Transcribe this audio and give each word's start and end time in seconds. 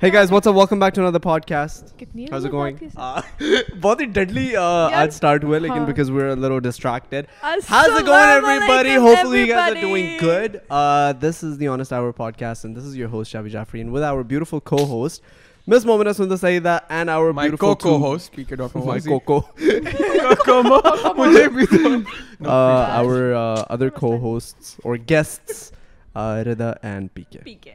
hey 0.00 0.10
guys 0.10 0.30
what's 0.30 0.46
up 0.46 0.54
welcome 0.54 0.78
back 0.78 0.94
to 0.94 1.00
another 1.00 1.18
podcast 1.18 1.92
how's 2.30 2.44
it 2.44 2.50
going 2.52 2.92
uh 2.96 3.20
both 3.80 3.98
deadly 4.12 4.54
uh 4.54 4.88
i'd 5.00 5.12
start 5.12 5.42
with 5.42 5.64
again 5.64 5.86
because 5.86 6.08
we're 6.08 6.28
a 6.28 6.36
little 6.36 6.60
distracted 6.60 7.26
how's 7.40 8.00
it 8.00 8.06
going 8.06 8.28
everybody 8.28 8.94
hopefully 8.94 9.40
you 9.40 9.46
guys 9.48 9.72
are 9.72 9.80
doing 9.80 10.16
good 10.18 10.62
uh 10.70 11.12
this 11.14 11.42
is 11.42 11.58
the 11.58 11.66
honest 11.66 11.92
hour 11.92 12.12
podcast 12.12 12.64
and 12.64 12.76
this 12.76 12.84
is 12.84 12.96
your 12.96 13.08
host 13.08 13.32
shabby 13.32 13.50
jaffrey 13.50 13.80
and 13.80 13.90
with 13.90 14.04
our 14.04 14.22
beautiful 14.22 14.60
co-host 14.60 15.20
miss 15.66 15.84
momina 15.84 16.14
sundar 16.20 16.38
sayida 16.44 16.80
and 16.90 17.10
our 17.10 17.32
my 17.32 17.48
beautiful 17.48 17.74
co-host 17.74 18.32
my 18.86 19.00
coco 19.00 19.38
uh 22.44 23.00
our 23.00 23.34
uh, 23.34 23.64
other 23.68 23.90
co-hosts 23.90 24.76
or 24.84 24.96
guests 24.96 25.72
uh 26.14 26.44
rida 26.46 26.70
and 26.84 27.12
pk 27.14 27.42
pk 27.50 27.74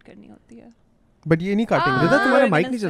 کرنی 0.06 0.30
ہوتی 0.30 0.60
ہے 0.60 0.87
نہیں 1.36 1.66
کامواز 1.70 2.84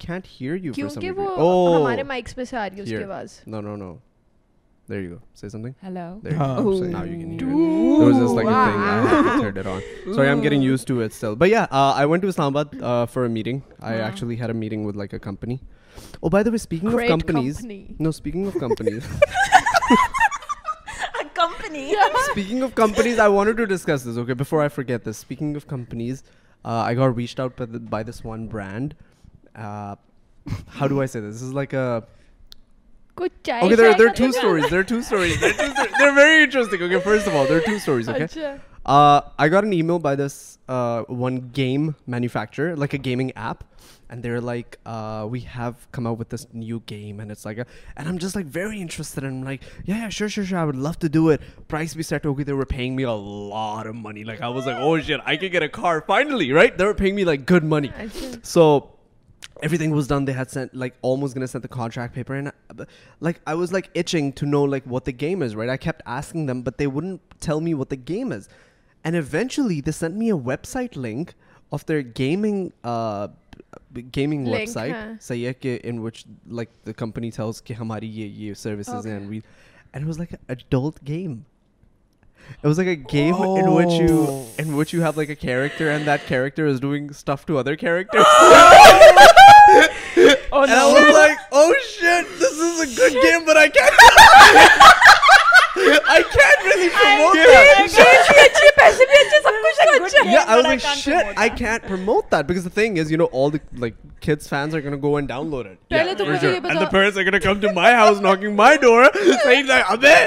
rent 0.08 0.26
here 0.40 0.56
you 0.56 0.72
mic 2.06 2.38
آداد 4.90 5.42
فارچلی 5.44 5.70
companies 21.34 22.50
knocking 22.50 22.94
I 26.64 26.96
گور 26.96 27.10
بیچ 27.10 27.40
out 27.40 27.60
by 27.90 28.04
this 28.04 28.26
one 28.26 28.46
brand 28.46 28.94
how 29.56 30.86
do I 30.88 31.08
says 31.08 31.42
like 31.42 31.74
اگر 39.38 39.62
ن 39.62 39.72
ای 39.72 39.82
مو 39.82 39.98
by 39.98 40.16
this 40.16 40.58
one 41.08 41.40
game 41.56 41.90
manufacture 42.06 42.76
like 42.76 43.04
gaming 43.04 43.30
app 43.34 43.64
and 44.08 44.24
دیرک 44.24 44.88
we 45.30 45.38
have 45.38 45.72
come 45.92 46.06
out 46.06 46.20
with 46.20 46.34
this 46.34 46.46
new 46.54 46.78
game 46.90 47.18
and 47.18 47.32
M 47.96 48.16
just 48.16 48.36
like 48.36 48.48
very 48.54 48.80
interest 48.80 49.18
like 49.18 49.60
love 50.74 50.90
to 51.00 51.06
doubt 51.12 51.68
prize 51.68 51.96
be 51.96 52.02
set 52.02 52.26
who 52.26 52.38
get 52.38 52.80
me 52.80 53.04
good 57.50 57.64
morning 57.64 58.18
so 58.42 58.80
every 59.62 59.78
thing 59.78 59.92
was 59.92 60.08
done 60.08 60.26
they 60.26 60.32
had 60.32 60.50
sent 60.50 60.74
like 60.74 60.92
all 61.02 61.16
موسٹریک 61.16 61.78
like 63.20 63.36
I 63.44 63.58
was 63.58 63.72
like 63.72 63.88
itching 63.94 64.30
to 64.30 64.46
know 64.46 64.66
like 64.66 64.92
what 64.92 65.06
the 65.06 65.12
game 65.20 65.42
is 65.42 65.54
wait 65.54 65.68
I 65.68 65.78
kept 65.86 66.02
asking 66.04 66.46
them 66.46 66.62
but 66.62 66.78
they 66.78 66.86
won't 66.86 67.16
tell 67.46 67.60
me 67.60 67.74
what 67.74 67.90
the 67.90 67.96
game 68.08 68.32
is 68.32 68.48
and 69.04 69.16
eventually 69.16 69.80
they 69.80 69.92
send 69.92 70.16
me 70.16 70.30
a 70.30 70.38
web 70.44 70.64
site 70.64 70.98
link 70.98 71.30
of 71.70 71.88
the 71.88 71.94
gaming 72.18 72.68
gaming 74.16 74.46
web 74.46 74.68
site 74.68 74.94
صحیح 75.22 75.46
ہے 75.46 75.52
کہ 75.54 75.78
ان 75.82 75.98
which 75.98 76.24
like 76.46 76.68
the 76.86 76.92
companies 76.92 77.40
کہ 77.64 77.74
ہماری 77.74 78.10
یہ 78.20 78.26
یہ 78.46 78.54
services 78.54 79.06
and 79.06 79.32
and 79.92 80.06
was 80.06 80.18
like 80.18 80.32
game 81.08 81.34
was 82.64 82.80
like 82.80 83.08
لائکٹر 85.16 85.86
and 85.86 86.06
that 86.06 86.28
character 86.28 86.66
is 86.66 86.80
doing 86.80 87.08
to 87.46 87.58
other 87.58 87.74
character 87.74 88.18
اب 90.50 90.68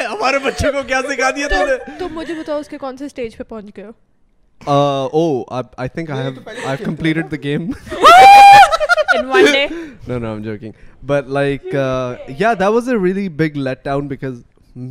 ہمارے 0.12 0.40
بچے 0.40 0.72
کو 0.72 0.84
کیا 0.84 1.02
دکھا 1.02 1.30
دیا 1.30 1.48
مجھے 2.12 2.34
بتاؤ 2.34 2.62
کون 2.80 2.98
سے 2.98 3.06
اسٹیج 3.06 3.38
پہ 3.38 3.44
پہنچ 3.44 3.78
گئے 3.78 3.86
game 7.44 7.72
in 9.16 9.28
one 9.30 9.46
day. 9.46 9.68
No, 10.08 10.18
no, 10.18 10.34
I'm 10.34 10.44
joking. 10.44 10.74
But 11.04 11.28
like, 11.30 11.74
uh, 11.76 12.18
yeah, 12.30 12.56
that 12.56 12.74
was 12.74 12.88
a 12.88 12.98
really 13.00 13.28
big 13.42 13.56
letdown 13.56 14.08
because. 14.08 14.40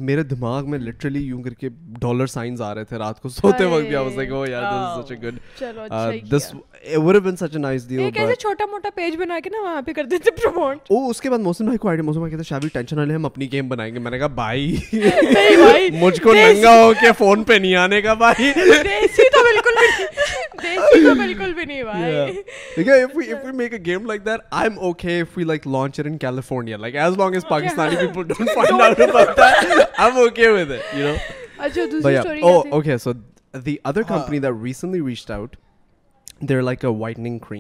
میرے 0.00 0.22
دماغ 0.22 0.69
میں 0.70 0.78
لٹرلی 0.78 1.20
یوں 1.20 1.42
کر 1.42 1.54
کے 1.54 1.69
ڈالر 2.00 2.26
سائنز 2.26 2.60
آ 2.62 2.75
رہے 2.75 2.84
تھے 2.84 2.96
رات 2.98 3.20
کو 3.20 3.28
سوتے 3.28 3.64
وقت 3.64 3.87
بھی 3.87 3.94
آواز 3.96 4.19
لگو 4.19 4.44
یار 4.46 4.62
this 4.62 4.98
is 4.98 5.04
such 5.04 5.12
a 5.12 5.16
good 5.22 6.31
this 6.31 6.50
it 6.52 6.96
would 6.96 7.14
have 7.14 7.20
been 7.20 7.37
such 7.37 7.56
a 7.56 7.58
nice 7.58 7.88
deal 7.88 8.00
ایک 8.00 8.14
کیسے 8.14 8.34
چھوٹا 8.40 8.66
موٹا 8.70 8.88
پیج 8.94 9.16
بنا 9.19 9.38
کے 9.44 9.50
نا 9.50 9.62
وہاں 9.62 9.82
پہ 9.82 9.92
کر 9.92 10.04
دیتے 10.10 10.31
پروموٹ 10.40 10.90
او 10.90 11.08
اس 11.10 11.20
کے 11.20 11.31
بعد 11.31 11.38
موسم 11.38 11.64
بھائی 11.64 11.78
کو 11.78 11.88
آئیڈیا 11.88 12.04
موسم 12.06 12.20
بھائی 12.20 12.31
کہتا 12.31 12.48
شابی 12.48 12.69
ٹینشن 12.72 12.96
نہ 12.96 13.02
لے 13.02 13.14
ہم 13.14 13.26
اپنی 13.26 13.50
گیم 13.52 13.69
بنائیں 13.69 13.94
گے 13.94 13.98
میں 13.98 14.10
نے 14.10 14.19
کہا 14.19 14.26
بھائی 14.42 14.76
نہیں 14.92 15.56
بھائی 15.62 15.90
مجھ 16.00 16.20
کو 16.22 16.34
ننگا 16.34 16.75
ہو 16.82 16.92
کے 17.00 17.12
فون 17.19 17.44
پہ 17.44 17.54
نہیں 17.54 17.75
آنے 17.76 18.02
کا 18.02 18.14
بھائی 18.14 18.52
دیسی 18.54 19.28
تو 19.31 19.44
مل 19.44 19.59
game 23.84 24.06
like 24.06 24.26
that 24.26 24.40
I 24.50 24.69
am 24.69 24.78
okay 24.78 25.22
لانچرفورنیاز 25.66 27.16
لانگستانی 27.19 27.96
دیر 36.40 36.60
لائک 36.62 36.84
اے 36.84 36.90
وائٹنگ 36.90 37.38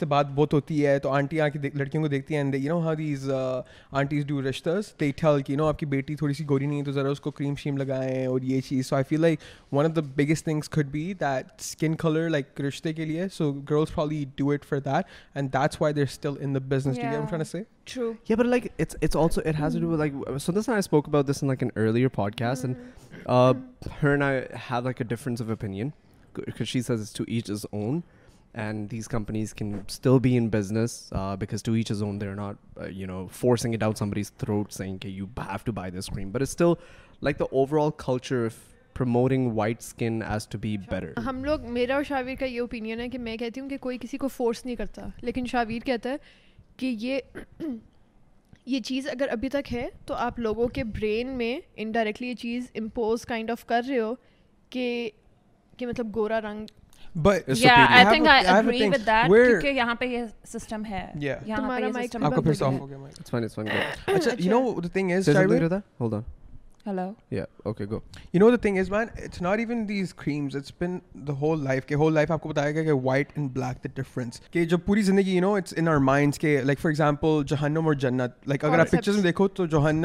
بات 0.07 0.27
بہت 0.27 0.55
ہوتی 0.55 0.87
ہے 0.87 0.99
تو 0.99 1.11
لڑکیوں 1.75 2.03
کو 2.03 2.09
دیکھتی 2.09 2.37
کی 5.79 5.87
بیٹی 5.87 6.15
تھوڑی 6.17 6.35
سی 6.35 6.45
گوری 6.49 6.67
نہیں 6.67 6.79
ہے 6.79 6.85
تو 6.85 6.93
ذرا 6.93 7.11
اس 7.11 7.21
کو 7.21 7.31
یہ 8.43 8.61
چیز 8.61 8.87
so 8.87 8.97
I 8.97 9.05
feel 9.09 9.21
like 9.21 9.41
one 9.73 9.85
of 9.85 9.97
the 9.97 10.01
biggest 10.01 10.49
that 11.21 11.47
skin 11.61 11.95
colour 11.95 12.29
like 12.29 12.61
رشتے 12.61 12.93
کے 12.93 13.05
لیے 13.05 13.25
so 13.33 13.53
gross 13.53 13.89
do 14.37 14.51
it 14.51 14.65
for 14.65 14.79
that's 14.79 15.83
why 15.83 15.95
business 16.69 16.99
سے 17.47 17.63
True. 17.87 18.17
Yeah, 18.27 18.37
but 18.37 18.47
like 18.47 18.73
it's 18.79 18.97
it's 19.01 19.17
also 19.17 19.41
it 19.43 19.55
has 19.57 19.73
mm. 19.73 19.77
to 19.77 19.81
do 19.81 19.89
with 19.89 20.01
like 20.01 20.13
Sundas 20.13 20.69
and 20.69 20.77
I 20.77 20.81
spoke 20.81 21.07
about 21.07 21.27
this 21.27 21.43
in 21.43 21.49
like 21.49 21.63
an 21.63 21.73
earlier 21.77 22.09
podcast, 22.09 22.65
mm. 22.65 22.65
and 22.65 22.77
uh, 23.27 23.55
her 24.01 24.15
and 24.15 24.25
I 24.25 24.47
have 24.55 24.85
like 24.85 25.01
a 25.01 25.05
difference 25.05 25.41
of 25.41 25.51
opinion 25.51 25.93
because 26.33 26.69
she 26.69 26.81
says 26.81 27.01
it's 27.01 27.13
to 27.15 27.25
each 27.29 27.49
his 27.49 27.67
own, 27.73 28.03
and 28.55 28.89
these 28.89 29.09
companies 29.09 29.53
can 29.53 29.87
still 29.89 30.21
be 30.21 30.37
in 30.37 30.49
business 30.49 31.11
uh, 31.13 31.37
because 31.37 31.63
to 31.63 31.75
each 31.75 31.89
his 31.89 32.03
own, 32.03 32.19
they're 32.19 32.37
not 32.37 32.57
uh, 32.81 32.87
you 32.87 33.07
know 33.07 33.29
forcing 33.29 33.75
it 33.75 33.81
down 33.81 33.97
somebody's 33.97 34.31
throat 34.31 34.73
saying 34.73 34.97
okay 34.97 35.09
you 35.09 35.29
have 35.39 35.65
to 35.65 35.73
buy 35.73 35.91
this 35.91 36.09
cream, 36.09 36.31
but 36.31 36.41
it's 36.41 36.53
still 36.53 36.79
like 37.21 37.39
the 37.39 37.49
overall 37.51 37.91
culture 37.91 38.47
of. 38.47 38.55
Promoting 38.95 39.51
white 39.55 39.77
skin 39.81 40.21
as 40.23 40.47
to 40.49 40.59
be 40.63 40.77
better 40.91 41.13
ہم 41.27 41.45
لوگ 41.45 41.61
میرا 41.73 41.95
اور 41.95 42.03
shower 42.09 42.35
کا 42.41 42.47
یہ 42.47 42.61
opinion 42.61 43.01
ہے 43.01 43.09
کہ 43.09 43.19
میں 43.19 43.37
کہتی 43.37 43.61
ہوں 43.61 43.69
کہ 43.69 43.77
کوئی 43.81 43.99
کسی 44.01 44.19
کو 44.19 44.29
فورس 44.29 44.65
نہیں 44.65 44.77
کرتا 44.77 45.07
لیکن 45.23 45.47
شاویر 45.51 45.87
کہتا 45.87 46.11
ہے 46.11 46.17
کہ 46.77 46.95
یہ 46.99 47.21
یہ 48.67 48.81
چیز 48.81 49.09
اگر 49.09 49.29
ابھی 49.31 49.49
تک 49.49 49.73
ہے 49.73 49.89
تو 50.07 50.15
آپ 50.15 50.39
لوگوں 50.39 50.69
کے 50.69 50.85
برین 50.85 51.29
میں 51.29 51.61
انڈائریکٹلی 51.77 52.29
یہ 52.29 52.35
چیز 52.35 52.71
امپوز 52.75 53.23
کائنڈ 53.23 53.51
آف 53.51 53.65
کر 53.67 53.83
رہے 53.89 53.99
ہو 53.99 54.15
کہ 54.71 55.11
کہ 55.79 55.87
مطلب 55.87 56.15
گورا 56.15 56.41
رنگ 56.41 56.67
یہاں 59.67 59.95
پہ 59.95 60.05
یہ 60.05 60.25
سسٹم 60.45 60.85
ہے 60.85 61.07
وائٹ 66.87 68.67
اینڈ 73.37 73.51
بلیکنس 73.51 74.41
جب 74.65 74.79
پوری 74.85 75.03
زندگی 75.03 75.41
جوہنم 77.43 77.87
اور 77.87 77.95
جنت 77.95 78.49
لائک 78.49 78.65
اگر 78.65 78.79
آپ 78.79 78.91
پکچر 78.91 79.13
تو 79.57 79.67
جوہن 79.67 80.05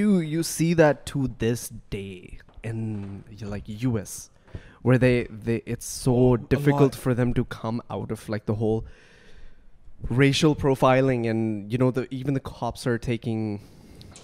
you 0.00 0.22
you 0.22 0.42
see 0.42 0.74
this 0.74 1.72
day 1.90 2.20
like 3.42 3.62
U 3.66 3.96
S 3.96 4.30
way 4.84 5.58
it's 5.66 5.84
so 5.84 6.36
difficult 6.36 6.94
for 6.94 7.14
them 7.14 7.32
to 7.32 7.44
come 7.48 7.78
out 7.88 8.12
of 8.12 8.30
like 8.30 8.48
the 8.48 8.52
whole 8.52 8.84
racial 10.18 10.54
profiling 10.54 11.26
and 11.26 11.72
you 11.72 11.78
know 11.78 11.90
the 11.90 12.00
even 12.10 12.34
the 12.34 12.50
cops 12.50 12.88
are 12.88 12.96
taking 12.96 13.56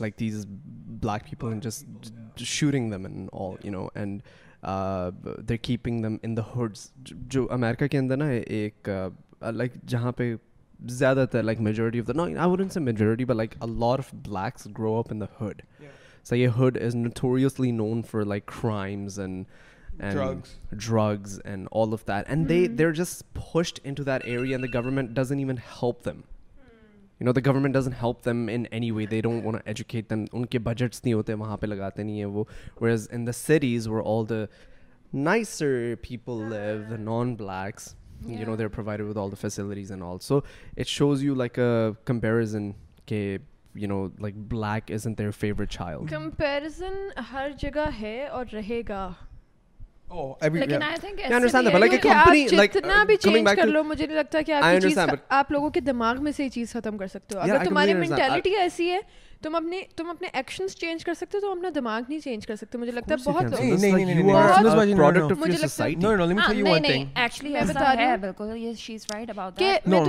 like 0.01 0.21
these 0.21 0.47
black 1.03 1.25
people 1.25 1.61
just 1.61 2.39
شورنگ 2.39 2.91
them 2.91 3.05
and 3.05 3.17
and 3.17 3.29
all 3.33 3.67
you 3.67 3.73
know 3.73 3.89
they 5.43 5.57
keeping 5.57 6.03
them 6.03 6.17
in 6.23 6.37
the 6.37 6.43
hoods 6.57 6.93
جو 7.11 7.49
America 7.51 7.87
کے 7.87 7.99
اندر 7.99 8.17
نا 8.17 8.29
ایک 8.29 8.89
like 9.51 9.73
جہاں 9.87 10.13
پہ 10.13 10.35
زیادہ 10.89 11.25
تر 11.31 11.43
like 11.43 11.61
majority 11.61 12.01
of 12.01 12.07
the 12.07 12.13
no 12.13 12.23
I 12.23 12.81
majority 12.81 13.25
but 13.25 13.37
like 13.37 13.55
lot 13.63 13.99
of 13.99 14.15
blacks 14.15 14.67
grow 14.79 14.99
up 14.99 15.07
in 15.11 15.21
the 15.21 15.25
hood 15.41 15.63
سو 16.25 16.37
یہ 16.37 16.49
hood 16.59 16.79
is 16.83 16.97
notoriously 16.97 17.71
known 17.71 18.03
for 18.03 18.23
like 18.23 18.47
crimes 18.47 19.21
and 19.21 19.45
drugs 20.71 21.41
and 21.45 21.69
all 21.73 21.93
of 21.93 22.07
that 22.09 22.29
and 22.29 22.49
they 22.49 22.67
they 22.69 22.85
are 22.85 22.93
in 23.85 23.95
to 23.95 24.03
that 24.03 24.25
area 24.25 24.57
and 24.57 24.73
the 24.73 24.81
government 24.81 25.11
doesn't 25.11 25.39
even 25.39 25.57
help 25.83 26.05
them 26.05 26.21
you 27.21 27.25
know 27.25 27.33
the 27.33 27.41
government 27.47 27.75
doesn't 27.75 27.93
help 28.03 28.25
them 28.25 28.49
in 28.53 28.65
any 28.71 28.91
way 28.91 29.07
they 29.07 29.21
don't 29.21 29.57
educate 29.65 30.11
them 30.11 30.25
ان 30.33 30.47
کے 30.47 30.59
budgets 30.59 31.05
نہیں 31.05 31.15
ہوتے 31.15 31.35
وہاں 31.35 31.57
پہ 31.57 31.67
لگاتے 31.67 32.03
نہیں 32.03 32.17
ہیں 32.17 32.25
وہ 32.25 32.45
is 32.81 33.09
in 33.13 33.27
the 33.27 33.33
series 33.33 33.89
were 33.89 34.03
all 34.07 34.29
the 34.29 34.45
nicer 35.13 35.95
people 36.01 36.43
leave 36.51 36.81
the 36.91 36.97
non 36.97 37.35
blacks 37.35 37.95
کہ 38.25 38.85
آپ 55.29 55.53
لوگوں 55.53 55.71
کے 55.71 55.81
دماغ 55.81 56.23
میں 56.23 56.33
سے 56.33 56.45
یہ 56.45 56.49
چیز 56.49 56.73
ختم 56.73 56.99
کر 56.99 57.07
سکتے 57.07 57.37
ہو 57.37 57.41
اگر 57.41 57.65
تمہاری 57.65 57.95
مینٹلٹی 57.95 58.57
ایسی 58.57 58.91
ہے 58.91 59.01
تم 59.45 59.55
اپنے 59.55 59.81
تم 59.97 60.09
اپنے 60.11 60.29
ایکشنز 60.33 60.75
چینج 60.77 61.05
کر 61.05 61.15
سکتے 61.15 61.37
ہو 61.37 61.41
تم 61.41 61.51
اپنا 61.51 61.69
دماغ 61.75 62.03
نہیں 62.09 62.21
چینج 62.21 62.47
کر 62.47 62.57
سکتے 62.57 62.79
مجھے 62.79 62.93
لگتا 62.93 63.15
ہے 63.15 63.23
بہت 69.23 70.09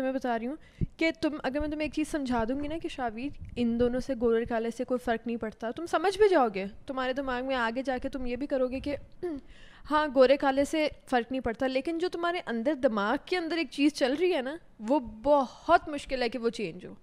میں 0.00 0.10
بتا 0.12 0.38
رہی 0.38 0.46
ہوں 0.46 0.56
کہ 0.96 1.10
تم 1.20 1.36
اگر 1.42 1.60
میں 1.60 1.68
تمہیں 1.68 1.82
ایک 1.82 1.92
چیز 1.94 2.08
سمجھا 2.08 2.44
دوں 2.48 2.60
گی 2.62 2.68
نا 2.68 2.78
کہ 2.82 2.88
شاویر 2.88 3.42
ان 3.56 3.78
دونوں 3.80 4.00
سے 4.00 4.14
گورے 4.20 4.44
کالے 4.44 4.70
سے 4.70 4.84
کوئی 4.84 4.98
فرق 5.04 5.26
نہیں 5.26 5.36
پڑتا 5.36 5.70
تم 5.70 5.86
سمجھ 5.86 6.16
بھی 6.18 6.28
جاؤ 6.28 6.48
گے 6.54 6.66
تمہارے 6.86 7.12
دماغ 7.12 7.46
میں 7.46 7.56
آگے 7.56 7.82
جا 7.82 7.98
کے 7.98 8.08
تم 8.08 8.26
یہ 8.26 8.36
بھی 8.36 8.46
کرو 8.46 8.68
گے 8.68 8.80
کہ 8.80 8.96
ہاں 9.90 10.06
گورے 10.14 10.36
کالے 10.36 10.64
سے 10.64 10.88
فرق 11.10 11.30
نہیں 11.30 11.40
پڑتا 11.40 11.66
لیکن 11.66 11.98
جو 11.98 12.08
تمہارے 12.08 12.40
اندر 12.46 12.74
دماغ 12.74 13.16
کے 13.26 13.36
اندر 13.36 13.56
ایک 13.56 13.70
چیز 13.70 13.94
چل 13.94 14.14
رہی 14.20 14.34
ہے 14.34 14.42
نا 14.42 14.56
وہ 14.78 15.00
بہت 15.22 15.88
مشکل 15.88 16.22
ہے 16.22 16.28
کہ 16.28 16.38
وہ 16.38 16.50
چینج 16.50 16.86
ہو 16.86 16.94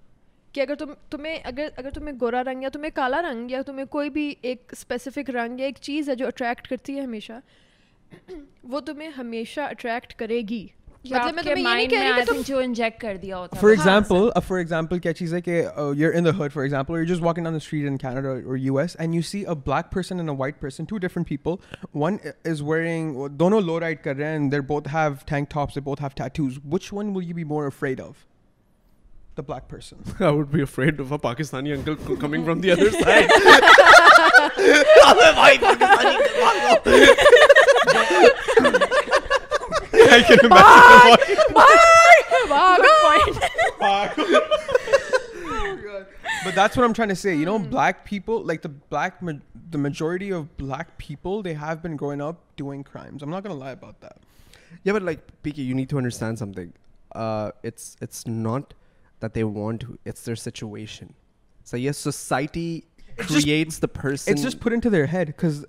کہ 0.53 0.62
اگر 0.62 0.75
تم 0.75 0.93
تمہیں 1.10 1.38
اگر 1.43 1.67
اگر 1.77 1.89
تمہیں 1.89 2.15
گورا 2.22 2.43
رنگ 2.43 2.63
یا 2.63 2.69
تمہیں 2.69 2.91
کالا 2.96 3.22
رنگ 3.22 3.51
یا 3.51 3.62
تمہیں 3.62 3.86
کوئی 3.86 4.10
بھی 4.10 4.34
ایک 4.41 4.63
اسپیسیفک 4.72 5.29
رنگ 5.29 5.60
یا 5.60 5.65
ایک 5.65 5.77
چیز 5.81 6.10
ہے 6.10 6.15
جو 6.15 6.27
اٹریکٹ 6.27 6.67
کرتی 6.67 6.96
ہے 6.96 7.01
ہمیشہ 7.01 7.34
ہمیشہ 7.34 8.34
وہ 8.63 8.79
تمہیں 8.79 9.10
اٹریکٹ 9.58 10.13
کرے 10.13 10.41
گی 10.50 10.67
بلیکنڈ 29.48 31.00
آف 31.00 31.22
پاکستانی 31.22 31.74
فرام 31.75 32.60
دیٹمشن 46.55 47.10
پیپل 48.03 48.48
لائک 48.48 48.63
دایک 48.91 49.24
majority 49.75 50.31
of 50.34 50.43
black 50.60 50.98
people 50.98 51.43
they 51.46 51.53
ہیسٹینڈ 51.53 52.00
something 56.39 56.69
not 58.27 58.74
that 59.19 59.34
they 59.34 59.43
want 59.43 59.81
to. 59.81 60.00
It's 60.05 60.24
their 60.24 60.36
situation. 60.36 61.13
So 61.63 61.77
yes, 61.77 61.98
society 61.98 62.86
it's 63.19 63.27
creates 63.27 63.75
just, 63.75 63.81
the 63.81 63.88
person. 63.88 64.34
It's 64.34 64.41
just 64.41 64.60
put 64.60 64.74
into 64.74 64.89
their 64.89 65.05
head 65.08 65.27
because 65.27 65.65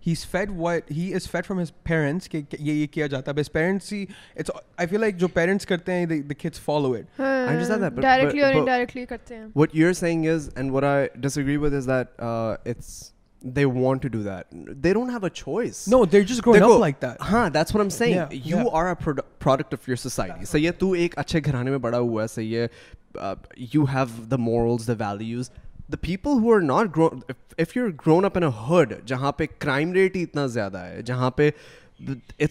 he's 0.00 0.24
fed 0.24 0.50
what 0.50 0.88
he 0.88 1.12
is 1.12 1.26
fed 1.26 1.46
from 1.46 1.58
his 1.58 1.70
parents. 1.70 2.28
But 2.28 3.36
his 3.36 3.48
parents 3.48 3.86
see 3.86 4.08
it's 4.36 4.50
I 4.78 4.86
feel 4.86 5.00
like 5.00 5.20
your 5.20 5.28
parents 5.28 5.64
karte 5.64 5.88
hai, 5.88 6.04
the, 6.04 6.20
the 6.20 6.34
kids 6.34 6.58
follow 6.58 6.94
it. 6.94 7.06
Uh, 7.18 7.22
I 7.22 7.46
understand 7.54 7.82
that 7.82 7.94
but, 7.94 8.02
directly 8.02 8.40
but, 8.40 8.50
or 8.50 8.52
but 8.52 8.58
indirectly. 8.58 9.06
Karte 9.06 9.50
what 9.54 9.74
you're 9.74 9.94
saying 9.94 10.24
is 10.24 10.48
and 10.56 10.72
what 10.72 10.84
I 10.84 11.08
disagree 11.18 11.56
with 11.56 11.74
is 11.74 11.86
that 11.86 12.12
uh, 12.18 12.58
it's 12.64 13.13
want 13.64 14.06
گھرانے 21.44 21.70
میں 21.70 21.78
بڑا 21.78 21.98
ہوا 21.98 22.26
ہے 22.38 22.66
people 26.00 26.30
not 26.66 26.96
grow 26.96 27.08
you 27.76 27.86
grown 27.86 28.24
up 28.24 28.36
in 28.36 28.42
heard 28.42 28.92
جہاں 29.06 29.32
پہ 29.32 29.46
crime 29.58 29.92
rate 29.92 30.16
ہی 30.16 30.22
اتنا 30.22 30.46
زیادہ 30.46 30.78
ہے 30.78 31.02
جہاں 31.02 31.30
پہ 31.30 31.50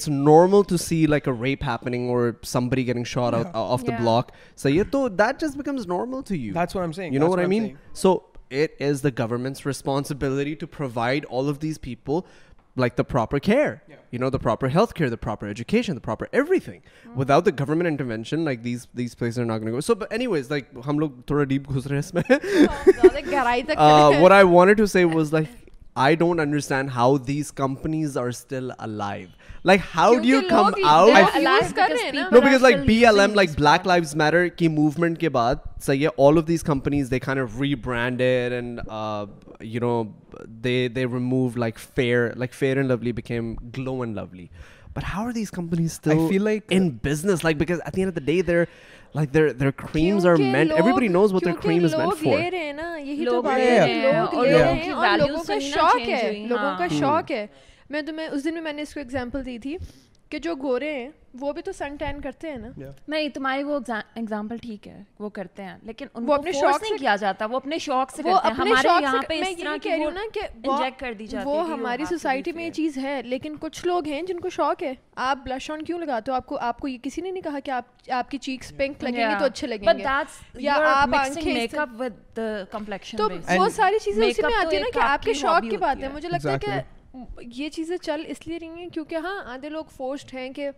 normal 0.07 0.61
to 0.69 0.77
see 0.77 1.05
like 1.05 1.27
of 1.27 1.35
the 3.87 3.93
block 3.99 4.31
صحیح 4.57 4.79
ہے 4.79 4.83
تو 4.83 5.09
that 5.09 5.41
just 5.41 5.57
becomes 5.57 5.87
normal 5.87 6.19
to 6.27 6.35
you 6.35 6.53
that's 6.53 8.05
it 8.51 8.81
is 8.81 9.03
the 9.03 9.19
government's 9.19 9.65
responsibility 9.67 10.55
to 10.55 10.67
provide 10.67 11.25
all 11.31 11.49
of 11.49 11.61
these 11.61 11.81
people 11.81 12.19
like 12.77 12.97
the 12.97 13.01
proper 13.09 13.37
care 13.37 13.73
you 14.11 14.19
know 14.19 14.29
the 14.29 14.41
proper 14.43 14.67
health 14.67 15.01
the 15.01 15.15
proper 15.15 15.47
education 15.47 15.97
every 16.31 16.59
thing 16.59 17.09
without 17.19 17.45
the 17.45 17.59
government 17.59 17.87
intervention 17.87 18.47
was 20.27 20.51
like 20.51 20.65
ہم 20.87 20.99
لوگ 20.99 21.09
تھوڑا 21.27 21.43
deep 21.43 21.69
گھسرے 21.69 21.93
ہیں 21.93 21.99
اس 21.99 22.13
میں 22.13 22.23
what 24.21 24.31
I 24.31 24.43
وانٹوز 24.43 24.95
I 25.95 26.15
don't 26.15 26.39
understand 26.39 26.89
how 26.95 27.17
these 27.17 27.51
companies 27.51 28.17
are 28.17 28.27
still 28.27 28.71
a 28.77 28.85
life 28.85 29.27
like 29.65 29.81
how 29.95 30.13
do 30.13 30.23
you 30.23 30.39
come 30.49 30.85
out 30.85 31.35
know 32.13 32.39
because 32.41 32.61
like 32.61 32.77
B 32.85 32.95
L 33.05 33.19
M 33.19 33.33
like 33.33 33.49
black 33.57 33.87
life 33.87 34.15
matter 34.15 34.47
کی 34.47 34.67
movement 34.67 35.19
کے 35.19 35.29
بعد 35.29 35.55
صحیح 35.81 36.01
ہے 36.01 36.23
all 36.25 36.37
of 36.37 36.47
these 36.47 36.63
companies 36.63 37.11
they 37.11 37.19
can 37.19 37.37
re 37.59 37.73
branded 37.75 38.53
and 38.53 38.79
you 39.61 39.81
know 39.81 40.03
they 40.63 40.87
they 40.87 41.03
remove 41.03 41.47
like 41.55 41.79
fair 41.95 42.29
like 42.35 42.53
fair 42.53 42.77
and 42.77 42.89
lovely 42.89 43.11
became 43.11 43.53
glow 43.77 43.99
and 44.01 44.15
lovely 44.15 44.47
but 44.95 45.03
how 45.13 45.25
are 45.25 45.31
these 45.31 45.51
companies 45.51 45.99
feel 46.01 46.43
like 46.43 46.63
in 46.69 46.89
business 47.03 47.43
like 47.43 47.57
because 47.57 47.81
at 47.85 47.95
the 47.95 48.01
end 48.01 48.13
of 48.13 48.15
the 48.15 48.25
day 48.25 48.41
there 48.41 48.63
like 49.15 49.33
there 49.33 49.49
their 49.49 49.71
creams 49.77 50.27
are 50.27 50.35
meant 50.35 50.71
every 50.71 50.93
body 50.93 51.07
knows 51.09 51.33
what 51.33 51.45
their 51.45 51.61
cream 51.61 51.83
is 51.83 51.95
meant 51.95 52.23
for 52.23 52.39
لے 52.39 52.49
رہے 52.51 52.65
ہیں 52.65 52.73
نا 52.73 52.95
یہی 52.97 53.25
تو 53.25 53.41
بات 53.41 53.59
ہے 53.59 54.11
لوگ 54.13 54.43
لے 54.43 54.51
رہے 54.53 54.73
ہیں 54.73 54.93
ہاں۔ 54.93 55.59
شوق 55.61 56.09
ہے 56.09 56.31
لوگوں 56.47 56.77
کا 56.77 56.87
شوق 56.89 57.31
ہے 57.31 57.45
میں 57.93 58.01
تمہیں 58.01 58.27
اس 58.27 58.45
دن 58.45 58.53
بھی 58.53 58.61
میں 58.61 58.73
نے 58.73 58.81
اس 58.81 58.93
کو 58.93 58.99
ایگزامپل 58.99 59.45
دی 59.45 59.57
تھی 59.57 59.77
کہ 60.31 60.39
جو 60.39 60.53
گورے 60.55 60.93
ہیں 60.93 61.09
وہ 61.33 61.51
بھی 61.53 61.61
تو 61.61 61.71
سن 61.71 61.95
ٹین 61.95 62.21
کرتے 62.21 62.49
ہیں 62.49 62.57
نا 62.57 62.67
نہیں 63.07 63.27
تمہاری 63.29 63.63
وہ 63.63 63.79
ایگزامپل 63.89 64.57
ٹھیک 64.57 64.87
ہے 64.87 65.01
وہ 65.19 65.29
کرتے 65.29 65.63
ہیں 65.63 65.75
لیکن 65.83 66.05
ان 66.13 66.29
وہ 66.29 66.33
اپنے 66.33 66.51
شوق 66.51 66.79
سے 66.79 66.97
کیا 66.97 67.15
جاتا 67.15 67.45
وہ 67.45 67.55
اپنے 67.55 67.77
شوق 67.77 68.11
سے 68.11 68.23
وہ 68.25 68.35
اپنے 68.43 68.71
شوق 68.81 69.01
یہاں 69.01 69.21
پہ 69.27 69.39
میں 69.39 69.51
یہ 69.51 69.77
کہہ 69.83 69.91
رہی 69.91 70.03
ہوں 70.03 70.11
نا 70.11 70.21
کہ 70.33 70.39
انجیکٹ 70.39 70.99
کر 70.99 71.13
دی 71.13 71.27
جاتی 71.27 71.49
وہ 71.49 71.67
ہماری 71.69 72.05
سوسائٹی 72.05 72.51
میں 72.51 72.65
یہ 72.65 72.71
چیز 72.71 72.97
ہے 72.97 73.21
لیکن 73.25 73.55
کچھ 73.59 73.85
لوگ 73.87 74.07
ہیں 74.07 74.21
جن 74.21 74.39
کو 74.39 74.49
شوق 74.49 74.83
ہے 74.83 74.93
آپ 75.25 75.45
بلش 75.45 75.69
آن 75.71 75.81
کیوں 75.81 75.99
لگاتے 75.99 76.31
ہو 76.31 76.35
آپ 76.35 76.45
کو 76.45 76.57
آپ 76.61 76.79
کو 76.79 76.87
یہ 76.87 76.97
کسی 77.01 77.21
نے 77.21 77.31
نہیں 77.31 77.43
کہا 77.43 77.59
کہ 77.59 77.71
آپ 77.71 78.09
آپ 78.11 78.31
کی 78.31 78.37
چیکس 78.39 78.73
پنک 78.77 79.03
لگیں 79.03 79.17
گے 79.19 79.39
تو 79.39 79.45
اچھے 79.45 79.67
لگیں 79.67 79.87
گے 79.87 80.03
تو 83.17 83.29
وہ 83.57 83.69
ساری 83.69 83.99
چیزیں 83.99 84.27
اسی 84.27 84.41
میں 84.41 84.55
آتی 84.55 84.75
ہیں 84.75 84.83
نا 84.83 84.89
کہ 84.93 85.05
آپ 85.05 85.23
کے 85.23 85.33
شوق 85.33 85.69
کی 85.69 85.77
بات 85.77 86.03
ہے 86.03 86.09
مجھے 86.09 86.29
لگتا 86.29 86.51
ہے 86.51 86.57
کہ 86.57 86.92
یہ 87.39 87.69
چیزیں 87.69 87.97
چل 87.97 88.21
اس 88.27 88.47
لیے 88.47 88.59
رہی 88.59 88.67
ہیں 88.67 88.89
کیونکہ 88.89 89.15
ہاں 89.15 89.39
آدھے 89.45 89.69
لوگ 89.69 89.85
فورسڈ 89.91 90.33
ہیں 90.33 90.49
کہ 90.53 90.69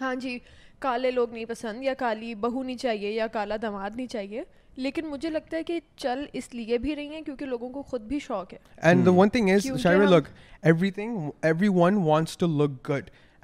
ہاں 0.00 0.14
جی 0.14 0.38
کالے 0.78 1.10
لوگ 1.10 1.32
نہیں 1.32 1.44
پسند 1.44 1.82
یا 1.82 1.94
کالی 1.94 2.34
بہو 2.34 2.62
نہیں 2.62 2.76
چاہیے 2.76 3.10
یا 3.10 3.26
کالا 3.26 3.56
دماد 3.62 3.90
نہیں 3.96 4.06
چاہیے 4.06 4.42
لیکن 4.76 5.06
مجھے 5.06 5.30
لگتا 5.30 5.56
ہے 5.56 5.62
کہ 5.62 5.80
چل 5.96 6.24
اس 6.32 6.54
لیے 6.54 6.78
بھی 6.78 6.96
رہی 6.96 7.08
ہیں 7.08 7.20
کیونکہ 7.20 7.46
لوگوں 7.46 7.68
کو 7.68 7.82
خود 7.82 8.00
بھی 8.00 8.18
شوق 8.18 8.52
ہے 8.52 8.58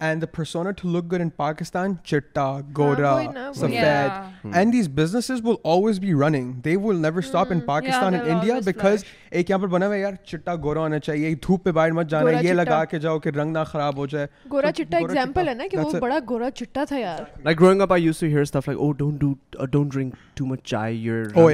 and 0.00 0.22
the 0.22 0.26
پرسونر 0.26 0.70
to 0.72 0.88
look 0.88 1.12
good 1.12 1.20
in 1.20 1.28
Pakistan 1.28 1.94
چٹا 2.04 2.46
گورا 2.76 3.16
سفید 3.54 4.46
and 4.54 4.72
these 4.72 4.88
businesses 4.94 5.44
will 5.44 5.54
always 5.64 5.98
be 5.98 6.12
running 6.12 6.52
they 6.64 6.76
will 6.76 6.96
never 6.96 7.18
stop 7.18 7.52
in 7.52 7.60
Pakistan 7.60 8.14
and 8.14 8.28
India 8.30 8.58
because 8.64 9.04
ایک 9.30 9.50
یہاں 9.50 9.60
پر 9.60 9.66
بنا 9.66 9.86
ہوا 9.86 9.94
ہے 9.94 10.00
یار 10.00 10.12
چٹا 10.24 10.54
گورا 10.54 10.80
ہونا 10.80 10.98
چاہیے 10.98 11.34
دھوپ 11.46 11.64
پہ 11.64 11.70
باہر 11.70 11.92
مت 11.92 12.10
جانا 12.10 12.30
یہ 12.40 12.52
لگا 12.52 12.84
کے 12.84 12.98
جاؤ 12.98 13.18
کہ 13.18 13.30
رنگ 13.36 13.52
نہ 13.52 13.64
خراب 13.66 13.98
ہو 13.98 14.06
جائے 14.06 14.26
گورا 14.52 14.72
چٹا 14.72 14.96
ایگزامپل 14.96 15.48
ہے 15.48 15.54
نا 15.54 15.64
کہ 15.70 15.78
وہ 15.78 15.92
بڑا 16.00 16.18
گورا 16.28 16.50
چٹا 16.50 16.84
تھا 16.84 16.98
یار 16.98 17.22
like 17.44 17.60
growing 17.60 17.80
up 17.80 17.92
I 17.92 18.04
use 18.04 18.18
to 18.18 18.26
hear 18.26 18.44
stuff 18.44 18.68
like 18.68 18.80
oh 18.80 18.92
don't 18.92 19.20
do 19.20 19.34
don't 19.66 19.92
drink 19.92 20.14
چائےو 20.64 21.54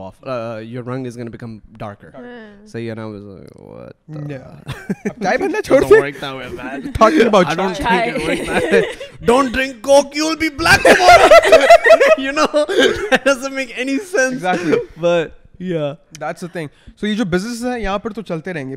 offer 0.00 0.62
رنگ 0.86 1.28
بکم 1.28 1.58
ڈارک 1.78 2.04
صحیح 2.66 2.90
ہے 2.90 2.94
نا 2.94 3.06
جو 15.60 17.24
بزنس 17.24 17.64
ہے 17.64 17.82
تو 18.14 18.22
چلتے 18.22 18.52
رہیں 18.52 18.70
گے 18.70 18.76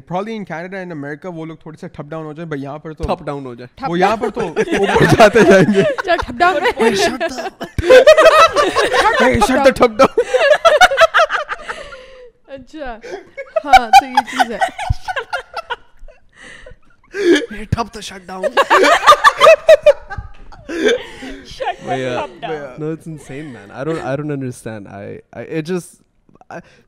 اچھا 12.47 12.97
ہاں 13.65 13.89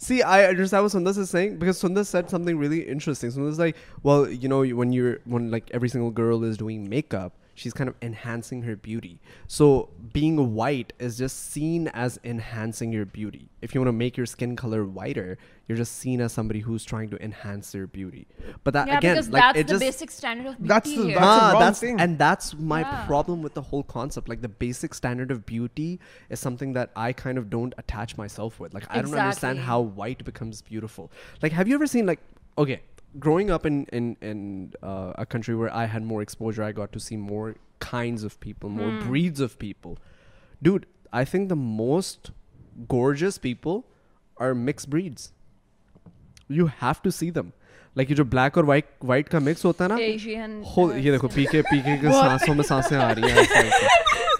سی 0.00 0.23
I 0.23 0.45
understand 0.45 0.75
Sundus 0.91 1.17
is 1.17 1.29
saying 1.29 1.55
because 1.55 1.77
Sundus 1.77 2.07
said 2.07 2.29
something 2.29 2.61
really 2.61 2.83
interesting 2.87 3.29
Sundus 3.29 3.59
like 3.59 3.75
well 4.05 4.37
you 4.43 4.49
know 4.49 4.65
you 4.65 4.77
won 4.77 4.93
you 4.93 5.13
won 5.31 5.49
like 5.51 5.63
every 5.69 5.87
thing 5.87 6.11
girl 6.11 6.49
is 6.49 6.57
doing 6.57 6.87
make 6.87 7.15
up 7.15 7.31
She's 7.55 7.73
kind 7.73 7.87
of 7.87 7.95
enhancing 8.01 8.63
her 8.63 8.75
beauty. 8.75 9.19
So 9.47 9.89
being 10.11 10.55
white 10.55 10.93
is 10.99 11.17
just 11.17 11.51
seen 11.51 11.87
as 11.89 12.19
enhancing 12.23 12.91
your 12.91 13.05
beauty. 13.05 13.49
If 13.61 13.75
you 13.75 13.81
want 13.81 13.89
to 13.89 13.93
make 13.93 14.17
your 14.17 14.25
skin 14.25 14.55
color 14.55 14.85
whiter, 14.85 15.37
you're 15.67 15.77
just 15.77 15.97
seen 15.97 16.19
as 16.19 16.33
somebody 16.33 16.59
who's 16.59 16.83
trying 16.83 17.09
to 17.11 17.23
enhance 17.23 17.71
their 17.71 17.87
beauty. 17.87 18.27
But 18.63 18.73
that, 18.73 18.87
yeah, 18.87 18.97
again, 18.97 19.15
because 19.15 19.29
like, 19.29 19.41
that's 19.41 19.59
it, 19.59 19.67
the 19.67 19.73
just 19.73 19.81
basic 19.81 20.11
standard 20.11 20.47
of 20.47 20.57
beauty. 20.57 20.67
That's 20.67 20.95
the 20.95 21.15
ah, 21.17 21.51
wrong 21.53 21.73
thing. 21.73 21.99
And 21.99 22.17
that's 22.17 22.55
my 22.55 22.83
problem 23.05 23.41
with 23.41 23.53
the 23.53 23.61
whole 23.61 23.83
concept. 23.83 24.27
Like, 24.27 24.41
the 24.41 24.49
basic 24.49 24.93
standard 24.93 25.31
of 25.31 25.45
beauty 25.45 25.99
is 26.29 26.39
something 26.39 26.73
that 26.73 26.91
I 26.95 27.13
kind 27.13 27.37
of 27.37 27.49
don't 27.49 27.73
attach 27.77 28.17
myself 28.17 28.59
with. 28.59 28.73
Like, 28.73 28.85
I 28.89 29.01
don't 29.01 29.13
understand 29.13 29.59
how 29.59 29.79
white 29.81 30.25
becomes 30.25 30.61
beautiful. 30.61 31.11
Like, 31.41 31.51
have 31.51 31.67
you 31.67 31.75
ever 31.75 31.87
seen, 31.87 32.05
like, 32.07 32.19
okay, 32.57 32.81
most 41.55 42.31
gorgeous 42.91 43.41
people 43.41 43.71
اور 44.33 44.53
mix 44.53 44.87
breeds 44.87 45.31
you 46.49 46.65
have 46.65 46.91
to 47.03 47.09
see 47.09 47.31
them 47.31 47.49
like 47.95 48.11
یہ 48.11 48.15
جو 48.15 48.23
black 48.23 48.57
اور 48.57 48.65
white 48.65 48.85
white 49.03 49.29
کا 49.29 49.39
mix 49.39 49.65
ہوتا 49.65 49.83
ہے 49.83 49.89
نا 49.89 49.95
ہو 50.77 50.97
یہ 50.97 51.11
دیکھو 51.11 51.27
پی 51.27 51.45
کے 51.51 51.61
پی 51.61 51.79
کے 51.81 51.97
سانسوں 52.01 52.55
میں 52.55 52.63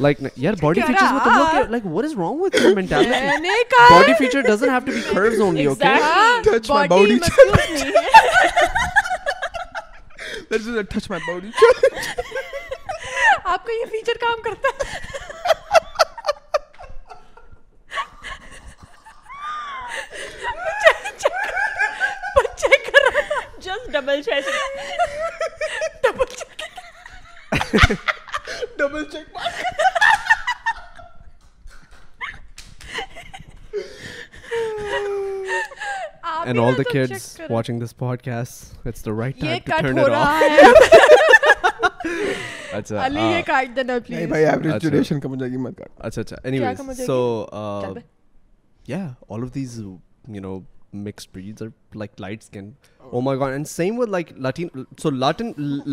لائک 0.00 0.18
یار 0.36 0.54
باڈی 0.62 0.80
فیچرز 0.80 1.12
میں 1.12 1.20
تم 1.24 1.38
لوگ 1.38 1.70
like 1.70 1.86
what 1.86 2.04
is 2.04 2.10
is 2.10 2.18
wrong 2.18 2.54
your 2.54 2.74
mentality 2.74 3.10
body 3.10 3.90
body 3.90 4.12
feature 4.18 4.40
doesn't 4.40 4.70
have 4.70 4.80
to 4.80 4.92
be 4.92 5.00
cruise 5.10 5.40
only 5.40 5.66
okay 5.66 5.94
touch 6.44 6.50
touch 10.90 11.06
my 11.10 11.20
my 11.20 11.26
body 11.26 11.50
آپ 13.44 13.66
کا 13.66 13.72
یہ 13.72 13.84
فیچر 13.90 14.18
کام 14.20 14.42
کرتا 14.42 14.68
ہے 14.68 15.22
double 23.92 24.20
double 28.76 29.04
check 29.04 29.12
check 29.12 29.63
and 36.44 36.60
all 36.60 36.76
the 36.78 36.82
kids 36.90 37.40
watching 37.50 37.80
this 37.80 37.96
pod 37.98 38.22
cost 38.22 38.86
it's 38.86 39.04
the 39.06 39.12
right 39.18 39.40
time 39.40 39.58
to 39.58 39.80
turn 39.80 39.98
it 39.98 40.10
off 40.10 41.12
اچھا 42.74 43.06
علی 43.06 43.20
یہ 43.20 43.42
کاٹ 43.46 43.76
دینا 43.76 43.98
پلیز 43.98 44.18
نہیں 44.18 44.28
بھائی 44.28 44.44
ایوریج 44.44 44.82
ڈیوریشن 44.82 45.20
کم 45.20 45.30
ہو 45.30 45.36
جائے 45.36 45.52
گی 45.52 45.56
مت 45.58 45.78
کاٹ 45.78 45.88
اچھا 45.98 46.20
اچھا 46.20 46.36
اینی 46.44 46.58
ویز 46.58 47.06
سو 47.06 47.18
یا 48.88 49.06
all 49.28 49.42
of 49.42 49.54
these 49.54 49.78
you 49.78 50.40
know 50.40 50.58
mixed 50.94 51.34
breeds 51.34 51.62
are 51.62 51.68
like 51.96 52.20
light 52.20 52.42
skin 52.42 52.70
oh 53.02 53.20
my 53.20 53.38
God 53.38 53.52
and 53.52 53.68
same 53.68 53.98
with 53.98 54.08
like 54.08 54.32
Latin 54.38 54.68
so 55.02 55.10
لاتین 55.10 55.52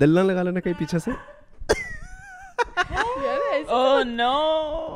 دل 0.00 0.14
نہ 0.14 0.20
لگا 0.20 0.42
لینا 0.42 0.60
کہیں 0.60 0.74
پیچھے 0.78 0.98
سے 0.98 1.10
Oh, 3.68 4.04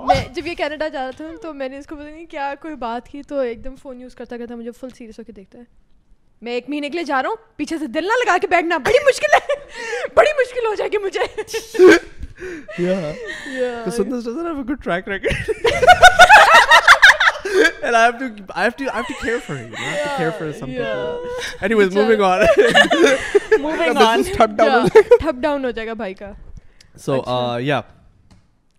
میں 0.06 0.24
جب 0.34 0.46
یہ 0.46 0.54
کینیڈا 0.54 0.88
جا 0.88 1.02
رہا 1.02 1.10
تھا 1.10 1.24
تو 1.42 1.52
میں 1.54 1.68
نے 1.68 1.78
اس 1.78 1.86
کو 1.86 1.96
پتا 1.96 2.04
نہیں 2.04 2.26
کیا 2.26 2.54
کوئی 2.60 2.74
بات 2.74 3.08
کی 3.08 3.22
تو 3.22 3.38
ایک 3.38 3.64
دم 3.64 3.74
فون 3.82 4.00
یوز 4.00 4.14
کرتا 4.14 4.36
کرتا 4.36 4.54
مجھے 4.54 4.70
فل 4.80 4.88
سیریس 4.98 5.18
ہو 5.18 5.24
کے 5.24 5.32
دیکھتا 5.32 5.58
ہے 5.58 5.64
میں 6.42 6.52
ایک 6.52 6.68
مہینے 6.68 6.88
کے 6.88 6.94
لیے 6.94 7.04
جا 7.04 7.22
رہا 7.22 7.28
ہوں 7.28 7.36
پیچھے 7.56 7.78
سے 7.78 7.86
دل 7.86 8.04
نہ 8.04 8.24
لگا 8.24 8.36
کے 8.40 8.46
بیٹھنا 8.46 8.78
بڑی 8.78 9.04
مشکل 9.06 9.34
ہے 9.34 9.56
بڑی 10.14 10.32
مشکل 10.38 10.66
ہو 10.66 10.74
جائے 10.74 10.90
گی 10.92 10.98
مجھے 10.98 11.24
ڈاؤن 25.40 25.64
ہو 25.64 25.70
جائے 25.70 25.86
گا 25.86 25.92
بھائی 25.92 26.14
کا 26.14 26.32
سو 26.98 27.22
یا 27.60 27.80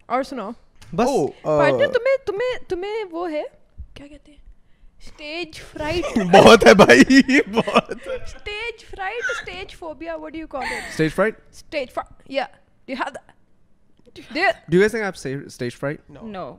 اور 0.06 0.24
سنو 0.24 0.52
تمہیں 0.92 2.18
تمہیں 2.26 2.60
تمہیں 2.68 3.04
وہ 3.12 3.32
ہے 3.32 3.44
کیا 3.94 4.08
کہتے 4.08 4.32
ہیں 4.32 4.40
نو 16.12 16.54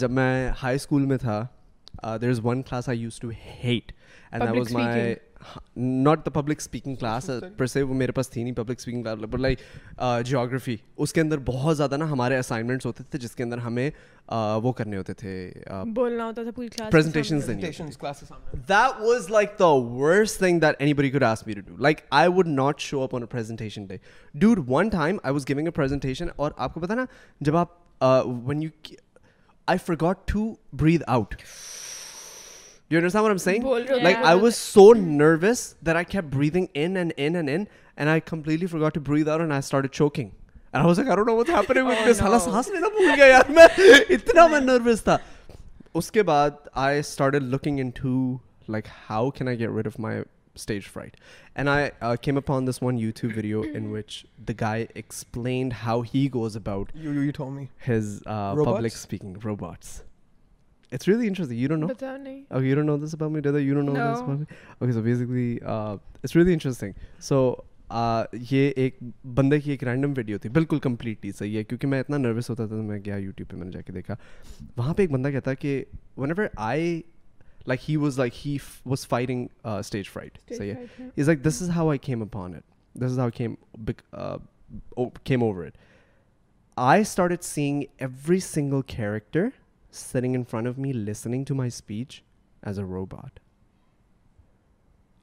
جب 0.00 0.10
میں 0.10 0.50
ہائی 0.62 0.76
اسکول 0.76 1.04
میں 1.06 1.16
تھا 1.16 1.46
there 2.20 2.30
is 2.30 2.40
one 2.44 2.62
class 2.62 2.88
I 2.88 3.00
use 3.00 3.18
to 3.18 3.30
hate 3.64 3.92
and 4.32 4.42
I 4.42 4.58
was 4.58 4.72
my 4.72 5.14
not 5.76 6.24
the 6.26 6.30
public 6.30 6.56
speaking 6.60 6.94
class 6.94 7.30
پر 7.56 7.66
سے 7.66 7.82
وہ 7.82 7.94
میرے 7.94 8.12
پاس 8.12 8.30
تھی 8.30 8.42
نہیں 8.42 8.54
public 8.54 8.78
speaking 8.78 9.02
class 9.02 9.18
but 9.30 9.40
like 9.40 9.58
geography 10.24 10.76
اس 10.96 11.12
کے 11.12 11.20
اندر 11.20 11.38
بہت 11.38 11.76
زیادہ 11.76 11.96
نا 11.96 12.10
ہمارے 12.12 12.38
اسائنمنٹس 12.38 12.86
ہوتے 12.86 13.04
تھے 13.10 13.18
جس 13.18 13.34
کے 13.34 13.42
اندر 13.42 13.58
ہمیں 13.58 13.90
وہ 14.62 14.72
کرنے 14.72 14.96
ہوتے 14.96 15.14
تھے 15.14 15.52
بولنا 15.94 16.26
ہوتا 16.26 16.42
تھا 16.42 16.50
پوری 16.50 16.68
کلاس 16.68 16.92
پریزنٹیشنز 16.92 17.46
دینی 17.46 17.62
that 17.62 18.70
was 19.00 19.30
like 19.30 19.58
the 19.58 19.66
worst 19.66 20.38
thing 20.38 20.60
that 20.60 20.76
any 20.78 20.94
body 20.94 21.10
could 21.10 21.22
ask 21.22 21.46
me 21.46 21.54
to 21.54 21.60
do 21.66 21.76
like 21.76 22.00
I 22.10 22.28
would 22.28 22.46
not 22.46 22.80
show 22.80 23.02
up 23.02 23.14
on 23.14 23.22
a 23.22 23.26
presentation 23.26 23.86
day 23.86 23.96
dude 24.34 24.60
one 24.68 24.88
time 24.88 25.18
I 25.22 25.32
was 25.32 25.48
giving 25.48 25.66
a 25.66 25.70
presentation 25.70 26.26
اور 26.36 26.52
آپ 26.56 26.74
کو 26.74 26.80
پتا 26.80 26.94
نا 26.94 27.04
جب 27.40 27.56
آپ 27.56 27.68
when 28.26 28.62
you 28.62 28.68
اتنا 29.68 30.12
تھا 45.04 45.16
اس 45.94 46.10
کے 46.10 46.22
بعد 46.22 46.50
looking 47.32 47.80
like 48.68 48.84
how 49.10 49.30
can 49.30 49.48
I 49.48 49.58
get 49.58 49.68
wait 49.68 49.86
of 49.86 49.98
my 49.98 50.22
stage 50.56 50.86
fright. 50.86 51.16
And 51.54 51.70
I 51.70 51.92
uh, 52.00 52.16
came 52.16 52.36
upon 52.36 52.64
this 52.64 52.80
one 52.80 52.98
YouTube 52.98 53.34
video 53.34 53.62
in 53.62 53.90
which 53.90 54.26
the 54.44 54.54
guy 54.54 54.88
explained 54.94 55.72
how 55.84 56.00
he 56.02 56.28
goes 56.28 56.56
about 56.56 56.90
you, 56.94 57.12
you 57.12 57.32
told 57.32 57.54
me 57.54 57.68
his 57.78 58.22
uh, 58.26 58.54
public 58.54 58.92
speaking 58.92 59.38
robots. 59.40 60.02
It's 60.92 61.08
really 61.08 61.26
interesting. 61.26 61.58
You 61.58 61.68
don't 61.68 61.80
know? 61.80 62.44
Oh, 62.50 62.60
you 62.60 62.74
don't 62.74 62.86
know 62.86 62.96
this 62.96 63.12
about 63.12 63.32
me, 63.32 63.40
Dada? 63.40 63.60
You 63.60 63.74
don't 63.74 63.86
know 63.86 63.92
no. 63.92 64.10
this 64.10 64.20
about 64.20 64.38
me? 64.40 64.46
Okay, 64.80 64.92
so 64.92 65.02
basically, 65.02 65.60
uh, 65.62 65.96
it's 66.22 66.34
really 66.34 66.52
interesting. 66.52 66.94
So 67.18 67.40
یہ 68.50 68.70
ایک 68.76 68.96
بندے 69.24 69.58
کی 69.60 69.70
ایک 69.70 69.82
random 69.84 70.12
video 70.16 70.38
تھی 70.38 70.50
بالکل 70.50 70.78
completely 70.78 71.32
صحیح 71.32 71.56
ہے 71.58 71.64
کیونکہ 71.64 71.88
میں 71.88 72.00
اتنا 72.00 72.16
نروس 72.18 72.50
ہوتا 72.50 72.66
تھا 72.66 72.74
میں 72.74 72.98
گیا 73.04 73.16
یوٹیوب 73.16 73.50
پہ 73.50 73.56
میں 73.56 73.64
نے 73.64 73.70
جا 73.72 73.80
کے 73.80 73.92
دیکھا 73.92 74.14
وہاں 74.76 74.94
پہ 74.94 75.02
ایک 75.02 75.10
بندہ 75.10 75.28
کہتا 75.32 75.54
کہ 75.54 75.84
one 76.16 76.30
ever 76.30 76.48
I 76.56 77.00
Like 77.66 77.80
he 77.80 77.96
was 77.96 78.16
fighting 79.04 79.50
uh, 79.64 79.82
stage 79.82 80.08
fright. 80.08 80.38
Stage 80.46 80.58
fright, 80.76 80.88
yeah. 80.98 81.06
He's 81.16 81.28
like, 81.28 81.42
this 81.42 81.60
is 81.60 81.68
how 81.68 81.90
I 81.90 81.98
came 81.98 82.22
upon 82.22 82.54
it. 82.54 82.64
This 82.94 83.10
is 83.12 83.18
how 83.18 83.26
I 83.26 83.56
uh, 84.12 84.38
came 85.24 85.42
over 85.42 85.64
it. 85.64 85.74
I 86.78 87.02
started 87.02 87.42
seeing 87.42 87.88
every 87.98 88.40
single 88.40 88.82
character 88.82 89.52
sitting 89.90 90.34
in 90.34 90.44
front 90.44 90.66
of 90.66 90.78
me, 90.78 90.92
listening 90.92 91.44
to 91.46 91.54
my 91.54 91.68
speech 91.68 92.22
as 92.62 92.78
a 92.78 92.84
robot. 92.84 93.40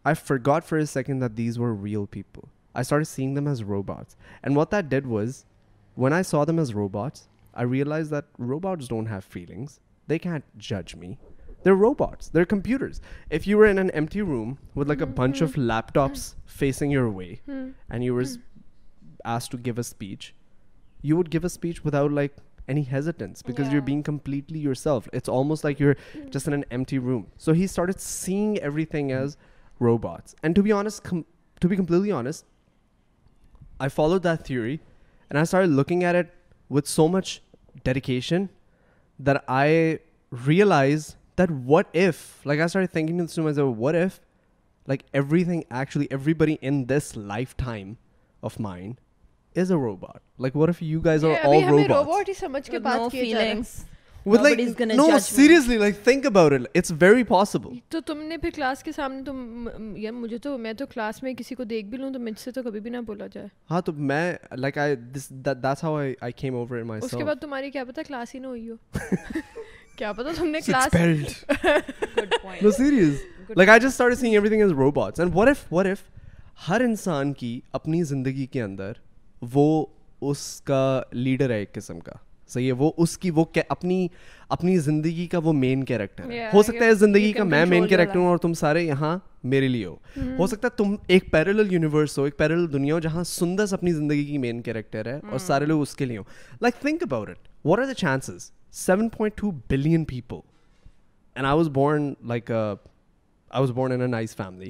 I 0.06 0.14
forgot 0.16 0.64
for 0.64 0.78
a 0.78 0.86
second 0.86 1.20
that 1.20 1.36
these 1.36 1.58
were 1.58 1.74
real 1.74 2.08
people. 2.08 2.50
I 2.76 2.82
started 2.82 3.06
seeing 3.06 3.36
them 3.36 3.48
as 3.48 3.64
robots. 3.64 4.16
And 4.44 4.56
what 4.56 4.72
that 4.72 4.90
did 4.90 5.06
was, 5.06 5.46
when 5.96 6.12
I 6.12 6.24
saw 6.24 6.44
them 6.44 6.60
as 6.60 6.74
robots, 6.74 7.28
I 7.54 7.62
realized 7.64 8.10
that 8.12 8.26
robots 8.38 8.88
don't 8.88 9.06
have 9.06 9.24
feelings. 9.24 9.80
They 10.08 10.20
can't 10.20 10.44
judge 10.58 10.96
me. 10.96 11.20
They're 11.64 11.76
robots. 11.76 12.30
They're 12.30 12.46
computers. 12.46 13.02
If 13.30 13.48
you 13.48 13.58
were 13.58 13.66
in 13.66 13.78
an 13.78 13.90
empty 13.92 14.22
room 14.22 14.60
with 14.76 14.90
like 14.90 15.02
a 15.02 15.06
bunch 15.06 15.42
of 15.42 15.52
mm-hmm. 15.52 15.70
laptops 15.70 16.36
facing 16.46 16.92
your 16.92 17.10
way 17.10 17.42
hmm. 17.46 17.70
and 17.90 18.04
you 18.04 18.14
were 18.14 18.26
asked 19.26 19.52
to 19.52 19.58
give 19.58 19.78
a 19.78 19.84
speech, 19.84 20.36
you 21.02 21.16
would 21.18 21.30
give 21.30 21.44
a 21.44 21.50
speech 21.50 21.84
without 21.84 22.12
like 22.12 22.36
any 22.68 22.84
hesitance 22.84 23.42
because 23.42 23.72
you're 23.72 23.82
being 23.82 24.04
completely 24.04 24.60
yourself. 24.60 25.08
It's 25.12 25.28
almost 25.28 25.64
like 25.64 25.80
you're 25.80 25.96
mm. 26.16 26.30
just 26.30 26.48
in 26.48 26.54
an 26.54 26.64
empty 26.72 26.98
room. 26.98 27.28
So 27.38 27.52
he 27.52 27.68
started 27.68 28.00
seeing 28.00 28.58
everything 28.60 29.10
mm. 29.10 29.22
as 29.22 29.36
robots. 29.80 30.34
And 30.44 30.56
to 30.56 30.64
be 30.64 30.72
honest, 30.72 31.04
to 31.04 31.68
be 31.68 31.76
completely 31.76 32.12
honest, 32.12 32.46
I 33.80 33.90
followed 33.90 34.24
that 34.24 34.46
theory 34.46 34.80
and 35.30 35.38
I 35.38 35.44
started 35.44 35.72
looking 35.72 36.04
at 36.04 36.16
it 36.16 36.34
with 36.70 36.88
so 36.88 37.10
much 37.10 37.42
dedication 37.84 38.50
that 39.20 39.44
I 39.48 40.00
realized 40.30 41.16
تم 41.36 41.72
نے 42.46 43.22
تو 60.40 60.58
میں 61.24 61.34
کسی 61.34 61.56
کو 61.56 61.64
دیکھ 61.64 61.86
بھی 61.86 61.98
لوں 61.98 62.14
تو 62.14 62.20
مجھ 62.20 62.40
سے 62.40 62.52
تو 62.52 62.64
کبھی 62.64 62.80
بھی 62.80 62.90
نہ 62.90 62.98
بولا 62.98 63.28
جائے 63.28 63.48
ہاں 63.72 63.82
کیا 69.98 70.12
تم 70.12 70.48
نے 70.48 70.60
class 70.66 70.94
good 70.94 72.64
no 72.64 72.70
like 73.50 73.70
I 73.70 73.80
just 73.80 74.02
is 74.02 74.72
robots 74.72 75.20
and 75.20 75.36
what 75.36 75.48
what 75.72 75.86
if 75.86 76.02
if 76.02 76.70
ہر 76.70 76.82
انسان 76.82 77.34
کی 77.34 77.60
اپنی 77.72 78.04
زندگی 78.04 78.46
کے 78.46 78.62
اندر 78.62 78.94
وہ 79.54 79.86
اس 80.22 80.62
کا 80.62 81.02
لیڈر 81.12 81.50
ہے 81.50 81.58
ایک 81.60 81.74
قسم 81.74 82.00
کا 82.00 82.12
صحیح 82.50 82.68
ہے 82.68 82.72
وہ 82.72 82.86
وہ 82.86 83.04
اس 83.04 83.18
کی 83.18 83.32
اپنی 83.70 84.08
اپنی 84.50 84.78
زندگی 84.78 85.26
کا 85.28 85.40
وہ 85.44 85.54
مین 85.54 85.84
کیریکٹر 85.84 86.32
ہے 86.32 86.50
ہو 86.54 86.64
سکتا 86.64 86.86
ہے 86.86 86.90
اس 86.90 86.98
زندگی 86.98 87.32
کا 87.32 87.44
میں 87.44 87.64
مین 87.66 87.88
کیریکٹر 87.88 88.18
ہوں 88.18 88.26
اور 88.26 88.38
تم 88.38 88.54
سارے 88.54 88.84
یہاں 88.84 89.18
میرے 89.44 89.68
لیے 89.68 89.86
ہو 89.86 89.96
mm-hmm. 89.96 90.38
ہو 90.40 90.48
سکتا 90.48 90.68
ہے 90.68 90.78
تم 90.78 90.96
ایک 91.08 91.32
پیرل 91.32 91.72
یونیورس 91.74 92.18
ہو 92.18 92.24
ایک 92.24 92.38
پیرل 92.38 92.72
دنیا 92.74 92.94
ہو 92.94 93.00
جہاں 93.00 93.24
سندر 93.24 93.74
اپنی 93.74 93.94
زندگی 93.94 94.26
کی 94.26 94.38
مین 94.38 94.62
کیریکٹر 94.62 95.06
ہے 95.06 95.16
اور 95.16 95.32
mm. 95.32 95.46
سارے 95.46 95.66
لوگ 95.66 95.82
اس 95.82 95.96
کے 95.96 96.06
لیے 96.06 96.18
ہوں 96.18 96.62
like 96.62 96.82
think 96.82 97.04
about 97.04 97.30
it 97.30 97.48
what 97.66 97.80
are 97.80 97.86
the 97.86 97.94
chances 97.94 98.52
seven 98.74 99.10
point 99.10 99.36
two 99.38 99.50
billion 99.70 100.04
people 100.06 100.36
and 101.36 101.46
I 101.46 101.58
was 101.58 101.68
born 101.70 102.14
like 102.22 102.52
I 102.52 103.60
was 103.60 103.72
born 103.72 104.02
a 104.02 104.08
nice 104.08 104.36
family 104.36 104.70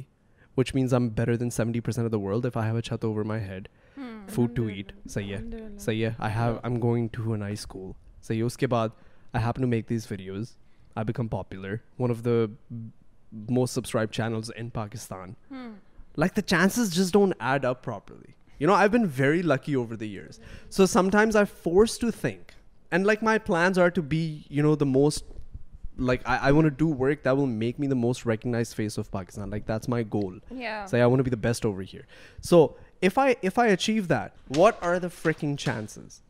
which 0.58 0.73
means 0.75 0.93
I 0.93 1.03
am 1.03 1.08
better 1.10 1.36
than 1.36 1.49
seventy 1.49 1.79
percent 1.79 2.13
of 2.13 2.19
world 2.21 2.45
I 2.56 2.69
have 2.69 2.79
چت 2.79 3.06
over 3.06 3.23
my 3.23 3.43
head 3.43 3.67
food 4.29 4.56
to 4.56 4.65
eat 4.65 4.91
صحیح 5.10 5.36
ہے 5.36 5.39
صحیح 5.79 6.06
ہے 6.06 6.12
I 6.17 6.34
have 6.34 6.51
I 6.53 6.60
am 6.63 6.82
going 6.82 7.08
to 7.12 7.32
a 7.32 7.38
nice 7.39 7.60
school 7.60 7.91
صحیح 8.23 8.38
ہے 8.38 8.43
اس 8.43 8.58
کے 8.58 8.67
بعد 8.67 8.89
I 9.34 9.43
have 9.43 9.51
to 9.56 9.67
make 9.67 9.89
these 9.89 10.08
videos 10.12 10.51
I 10.95 11.06
became 11.06 11.27
popular 11.27 11.75
one 11.99 12.12
of 12.12 12.25
the 12.25 12.45
most 13.49 13.73
subscribe 13.73 14.12
channels 14.12 14.51
in 14.56 14.69
Pakistan 14.69 15.34
like 16.17 16.36
the 16.36 16.41
chances 16.41 16.93
just 16.95 17.13
don't 17.13 17.34
add 17.39 17.65
up 17.65 17.84
properly 17.84 18.32
you 18.60 18.67
know 18.67 18.73
I 18.73 18.89
been 18.89 19.06
very 19.17 19.41
lucky 19.41 19.73
over 19.73 19.95
the 19.95 20.06
years 20.06 20.39
so 20.69 20.86
some 20.86 21.10
times 21.10 21.38
I 21.38 21.45
force 21.63 21.97
to 21.99 22.12
think 22.12 22.51
and 22.93 23.06
like 23.06 23.23
my 23.23 23.39
plans 23.39 23.79
are 23.79 23.88
to 23.88 24.01
be 24.01 24.41
you 24.49 24.63
know 24.63 24.75
the 24.75 24.86
most 24.86 25.25
like 25.97 26.21
I 26.25 26.39
I 26.41 26.53
want 26.53 26.79
do 26.79 26.93
work 26.99 27.25
that 27.25 27.34
will 27.34 27.49
make 27.49 27.79
me 27.79 27.88
the 27.88 27.95
most 27.95 28.27
recognise 28.27 28.75
face 28.75 28.99
of 28.99 29.12
Pakistan 29.12 29.49
like 29.49 29.67
that's 29.67 29.89
my 29.89 30.06
goal 30.13 30.39
so 30.88 30.97
I 30.97 31.03
want 31.03 31.23
be 31.23 31.29
the 31.29 31.38
best 31.41 31.65
over 31.65 31.84
here 31.93 32.01
so 32.43 32.67
if 33.01 33.19
I 33.19 33.34
if 33.43 33.60
I 33.60 33.71
achieve 33.71 34.03
that 34.03 34.58
what 34.58 34.73
are 34.82 34.97
the 34.97 35.08
freaking 35.21 35.56
chances 35.56 36.21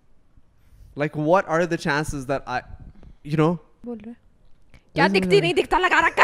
like 0.97 1.17
what 1.17 1.45
are 1.47 1.65
the 1.65 1.78
chances 1.78 2.28
that 2.28 2.41
I 2.45 2.62
you 3.23 3.38
know 3.38 3.56
بول 3.84 3.97
رہے 4.06 4.12
دکھتی 4.95 5.39
نہیں 5.39 5.54
دکھتا 5.54 5.80
لگا 5.80 6.08
رکھا 6.08 6.24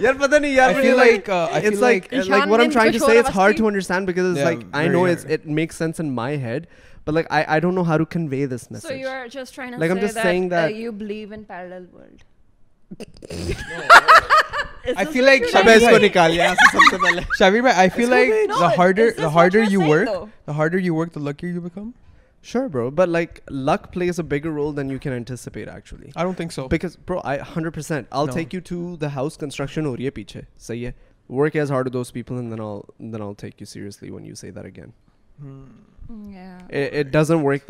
یار 0.00 0.14
پتا 0.14 0.38
نہیں 0.38 0.54
یار 0.54 0.70
but 7.04 7.14
like 7.14 7.26
I, 7.30 7.56
I 7.56 7.60
don't 7.60 7.74
know 7.74 7.84
how 7.84 7.98
to 7.98 8.06
convey 8.06 8.44
this 8.46 8.70
message. 8.70 8.88
So 8.88 8.94
you 8.94 9.08
are 9.08 9.28
just 9.28 9.54
trying 9.54 9.72
to 9.72 9.78
like 9.78 9.88
say 9.88 9.94
I'm 9.94 10.00
just 10.00 10.14
that, 10.14 10.22
saying 10.22 10.48
that 10.50 10.72
uh, 10.72 10.74
you 10.74 10.92
believe 10.92 11.32
in 11.32 11.44
parallel 11.44 11.86
world. 11.92 12.24
I 14.96 15.04
feel 15.06 15.24
like 15.24 15.42
Shabi, 15.44 15.66
I 17.66 17.88
feel 17.88 18.04
it's 18.04 18.10
like 18.10 18.30
no, 18.48 18.58
the 18.58 18.68
harder 18.68 19.12
the 19.12 19.30
harder 19.30 19.62
you 19.62 19.80
work, 19.80 20.06
though? 20.06 20.30
the 20.46 20.52
harder 20.52 20.78
you 20.78 20.94
work, 20.94 21.12
the 21.12 21.20
luckier 21.20 21.50
you 21.50 21.60
become. 21.60 21.94
Sure, 22.42 22.68
bro, 22.68 22.90
but 22.90 23.08
like 23.08 23.42
luck 23.48 23.90
plays 23.90 24.18
a 24.18 24.22
bigger 24.22 24.50
role 24.50 24.72
than 24.72 24.90
you 24.90 24.98
can 24.98 25.14
anticipate. 25.14 25.66
Actually, 25.66 26.12
I 26.14 26.22
don't 26.22 26.34
think 26.34 26.52
so. 26.52 26.68
Because, 26.68 26.96
bro, 26.96 27.22
I 27.24 27.38
hundred 27.38 27.72
percent. 27.72 28.06
I'll 28.12 28.26
no. 28.26 28.32
take 28.34 28.52
you 28.52 28.60
to 28.60 28.98
the 28.98 29.08
house 29.08 29.36
construction. 29.38 29.86
Oriya 29.86 30.10
piche. 30.10 30.44
Say 30.58 30.74
yeah. 30.74 30.90
Work 31.26 31.56
as 31.56 31.70
hard 31.70 31.86
as 31.86 31.92
those 31.94 32.10
people, 32.10 32.36
and 32.36 32.52
then 32.52 32.60
I'll 32.60 32.84
and 32.98 33.14
then 33.14 33.22
I'll 33.22 33.34
take 33.34 33.60
you 33.60 33.66
seriously 33.66 34.10
when 34.10 34.26
you 34.26 34.34
say 34.34 34.50
that 34.50 34.66
again. 34.66 34.92
Hmm. 35.40 35.64
Would 36.10 37.64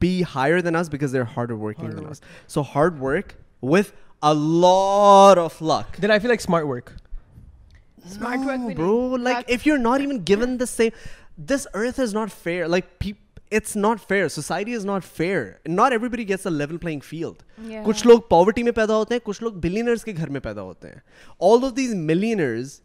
be 0.00 0.22
higher 0.34 0.60
دینا 0.60 0.82
this 11.36 11.66
earth 11.74 12.00
is 12.00 12.14
نائک 12.14 12.98
people 12.98 13.21
it's 13.52 13.76
not 13.76 14.00
fair 14.08 14.28
society 14.28 14.74
is 14.74 14.86
not 14.86 15.04
fair 15.16 15.44
not 15.68 15.92
every 15.92 16.08
body 16.08 16.28
gets 16.28 16.46
a 16.46 16.52
level 16.52 16.76
playing 16.76 17.00
field 17.04 17.42
کچھ 17.86 18.06
لوگ 18.06 18.20
poverty 18.28 18.62
میں 18.62 18.72
پیدا 18.72 18.96
ہوتے 18.96 19.14
ہیں 19.14 19.20
کچھ 19.24 19.42
لوگ 19.42 19.52
بلینرس 19.62 20.04
کے 20.04 20.12
گھر 20.16 20.30
میں 20.30 20.40
پیدا 20.40 20.62
ہوتے 20.62 20.88
ہیں 20.88 20.98
all 21.40 21.64
of 21.64 21.76
these 21.76 21.94
ملینرز 21.94 22.80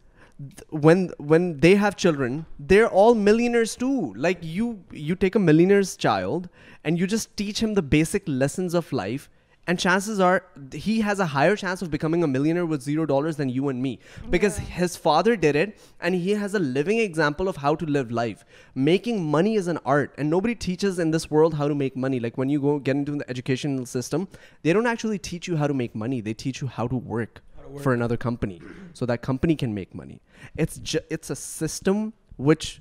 when 0.84 1.08
when 1.20 1.52
they 1.64 1.76
have 1.76 1.98
children 1.98 2.40
they 2.58 2.82
are 2.82 2.88
all 3.06 3.18
millionaires 3.18 3.78
too 3.78 4.14
like 4.16 4.38
you 4.42 4.72
you 4.92 5.16
take 5.16 5.38
a 5.38 5.44
millionaire's 5.44 5.98
child 5.98 6.48
and 6.84 7.00
you 7.00 7.08
just 7.08 7.38
teach 7.38 7.64
him 7.64 7.74
the 7.74 7.82
basic 7.82 8.30
lessons 8.30 8.76
of 8.76 8.94
life 8.94 9.28
And 9.68 9.78
chances 9.78 10.22
are 10.22 10.46
he 10.72 11.02
has 11.02 11.20
a 11.20 11.26
higher 11.26 11.58
chance 11.58 11.82
of 11.82 11.92
becoming 11.92 12.24
a 12.24 12.28
millionaire 12.28 12.66
with 12.66 12.86
$0 12.86 13.36
than 13.36 13.50
you 13.50 13.68
and 13.68 13.82
me, 13.82 14.00
because 14.30 14.58
his 14.58 14.96
father 14.96 15.36
did 15.36 15.58
it, 15.58 15.78
and 16.00 16.16
he 16.16 16.32
has 16.32 16.54
a 16.54 16.60
living 16.60 17.00
example 17.00 17.50
of 17.50 17.58
how 17.58 17.76
to 17.76 17.86
live 17.86 18.10
life. 18.10 18.46
Making 18.76 19.26
money 19.30 19.56
is 19.56 19.68
an 19.68 19.80
art, 19.86 20.14
and 20.18 20.30
nobody 20.30 20.56
teaches 20.56 21.00
in 21.00 21.12
this 21.12 21.30
world 21.30 21.56
how 21.56 21.68
to 21.68 21.76
make 21.76 21.98
money. 21.98 22.22
Like 22.22 22.38
when 22.38 22.48
you 22.48 22.62
go 22.62 22.80
get 22.80 22.96
into 22.96 23.12
the 23.12 23.30
educational 23.30 23.86
system, 23.86 24.30
they 24.64 24.72
don't 24.72 24.88
actually 24.88 25.20
teach 25.20 25.50
you 25.50 25.58
how 25.58 25.68
to 25.68 25.74
make 25.74 25.94
money. 25.94 26.22
They 26.22 26.34
teach 26.34 26.62
you 26.62 26.68
how 26.68 26.88
to 26.88 26.96
work 26.96 27.42
for 27.82 27.94
another 27.94 28.16
company 28.16 28.62
so 28.94 29.06
that 29.06 29.22
company 29.22 29.58
can 29.58 29.74
make 29.74 29.94
money. 29.94 30.22
It's 30.56 31.30
a 31.30 31.36
system 31.36 32.14
which 32.38 32.80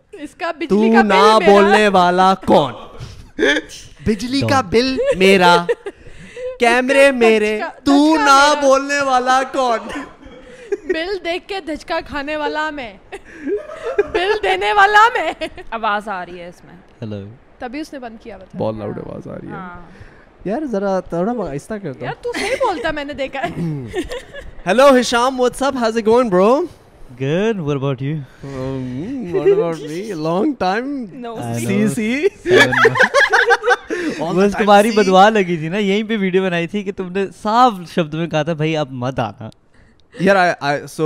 اس 0.21 0.33
کا 0.37 0.51
بجلی 0.51 0.89
کا 0.91 1.01
بل 1.01 1.07
میرا 1.07 1.37
بولنے 1.45 1.87
والا 1.89 2.33
کون 2.45 2.73
بجلی 4.05 4.41
کا 4.49 4.59
بل 4.69 4.95
میرا 5.17 5.55
کیمرے 6.59 7.09
میرے 7.13 7.59
تو 7.83 7.95
نہ 8.17 8.39
بولنے 8.61 8.99
والا 9.03 9.41
کون 9.53 9.87
بل 10.85 11.15
دیکھ 11.25 11.47
کے 11.47 11.59
دھچکا 11.67 11.99
کھانے 12.07 12.35
والا 12.35 12.69
میں 12.71 12.93
بل 14.13 14.33
دینے 14.43 14.73
والا 14.73 15.07
میں 15.13 15.31
آواز 15.71 16.07
آ 16.09 16.23
رہی 16.25 16.39
ہے 16.39 16.47
اس 16.47 16.63
میں 16.65 16.75
ہیلو 17.01 17.23
تبھی 17.59 17.79
اس 17.79 17.93
نے 17.93 17.99
بند 17.99 18.21
کیا 18.23 18.37
بتا 18.37 18.57
بہت 18.57 18.75
لاؤڈ 18.75 18.97
ہاں۔ 18.97 19.05
آواز 19.05 19.27
آ 19.27 19.35
رہی 19.35 19.47
ہے 19.47 19.53
ہاں۔ 19.53 19.79
یار 20.45 20.65
ذرا 20.71 20.99
تھوڑا 21.09 21.33
آہستہ 21.47 21.73
کرتا 21.83 22.05
یار 22.05 22.21
تو 22.21 22.31
صحیح 22.35 22.55
بولتا 22.59 22.91
میں 22.91 23.05
نے 23.05 23.13
دیکھا 23.15 23.41
ہے 23.41 23.49
hello 24.67 24.89
Hisham 24.99 25.39
what's 25.39 25.63
up 25.63 25.77
how's 25.77 25.97
it 25.97 26.05
going 26.05 26.29
bro 26.29 26.53
good 27.17 27.59
what 27.61 27.77
about 27.77 28.01
you 28.01 28.23
um, 28.43 29.31
what 29.33 29.47
about 29.47 29.81
me 29.81 30.13
long 30.13 30.55
time 30.55 31.21
no 31.21 31.35
see 31.59 31.87
see 31.87 32.27
بس 34.35 34.55
تمہاری 34.57 34.91
بدوا 34.95 35.29
لگی 35.29 35.57
تھی 35.57 35.69
نا 35.69 35.77
یہیں 35.77 36.03
پہ 36.07 36.17
ویڈیو 36.19 36.43
بنائی 36.43 36.67
تھی 36.67 36.83
کہ 36.83 36.91
تم 36.97 37.11
نے 37.13 37.25
صاف 37.41 37.73
شبد 37.93 38.13
میں 38.13 38.27
کہا 38.27 38.43
تھا 38.43 38.53
بھائی 38.53 38.75
اب 38.77 38.91
مت 39.03 39.19
آنا 39.19 39.49
Yeah, 40.19 40.37
I, 40.39 40.69
I, 40.69 40.85
so 40.91 41.05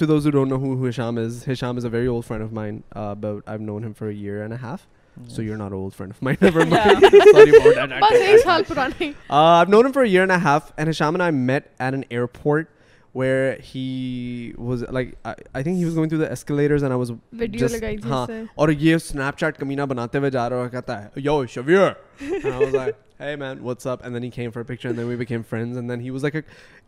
to 0.00 0.06
those 0.08 0.24
who 0.24 0.30
don't 0.30 0.50
know 0.52 0.56
who, 0.62 0.76
who 0.80 0.84
Hisham 0.84 1.18
is, 1.20 1.44
Hisham 1.44 1.78
is 1.78 1.84
a 1.84 1.90
very 1.92 2.08
old 2.14 2.26
friend 2.26 2.42
of 2.46 2.50
mine, 2.52 2.82
uh, 2.94 3.14
but 3.14 3.38
I've 3.52 3.62
known 3.68 3.86
him 3.86 3.94
for 4.00 4.08
a 4.08 4.12
year 4.24 4.42
and 4.46 4.52
a 4.56 4.58
half. 4.64 4.82
Yes. 5.22 5.36
So 5.36 5.44
you're 5.46 5.56
not 5.56 5.72
an 5.72 5.78
old 5.78 5.94
friend 5.94 6.12
of 6.16 6.20
mine, 6.20 6.36
never 6.42 6.66
mind. 6.66 7.00
Sorry 7.30 7.54
about 7.60 7.94
that. 7.94 9.14
uh, 9.30 9.34
I've 9.36 9.72
known 9.76 9.86
him 9.86 9.94
for 9.94 10.02
a 10.02 10.08
year 10.16 10.22
and 10.22 10.36
a 10.36 10.38
half, 10.38 10.68
and 10.76 10.92
Hisham 10.94 11.14
and 11.20 11.22
I 11.22 11.30
met 11.30 11.72
at 11.88 11.98
an 12.00 12.04
airport. 12.10 12.68
where 13.12 13.56
he 13.60 14.54
was 14.56 14.82
like 14.88 15.16
I, 15.24 15.34
I 15.54 15.62
think 15.62 15.76
he 15.76 15.84
was 15.84 15.94
going 15.94 16.08
through 16.08 16.20
the 16.20 16.30
escalators 16.30 16.82
and 16.82 16.92
I 16.92 16.96
was 16.96 17.12
video 17.32 17.60
just, 17.60 17.74
like 17.74 17.84
I 17.84 17.96
just 17.96 18.26
said 18.26 18.48
aur 18.56 18.70
ye 18.70 18.94
snapchat 19.06 19.58
kamina 19.62 19.86
banate 19.94 20.18
hue 20.24 20.30
ja 20.36 20.48
raha 20.48 20.84
hai 20.92 21.24
yo 21.28 21.38
shavir 21.56 21.96
and 22.20 22.52
I 22.54 22.58
was 22.58 22.72
like 22.72 22.96
hey 23.18 23.34
man 23.36 23.62
what's 23.62 23.90
up 23.94 24.04
and 24.04 24.14
then 24.14 24.22
he 24.22 24.30
came 24.30 24.50
for 24.50 24.60
a 24.60 24.64
picture 24.64 24.88
and 24.88 24.98
then 24.98 25.08
we 25.14 25.18
became 25.24 25.44
friends 25.54 25.82
and 25.82 25.94
then 25.94 26.00
he 26.00 26.10
was 26.10 26.22
like 26.22 26.34
a, 26.34 26.44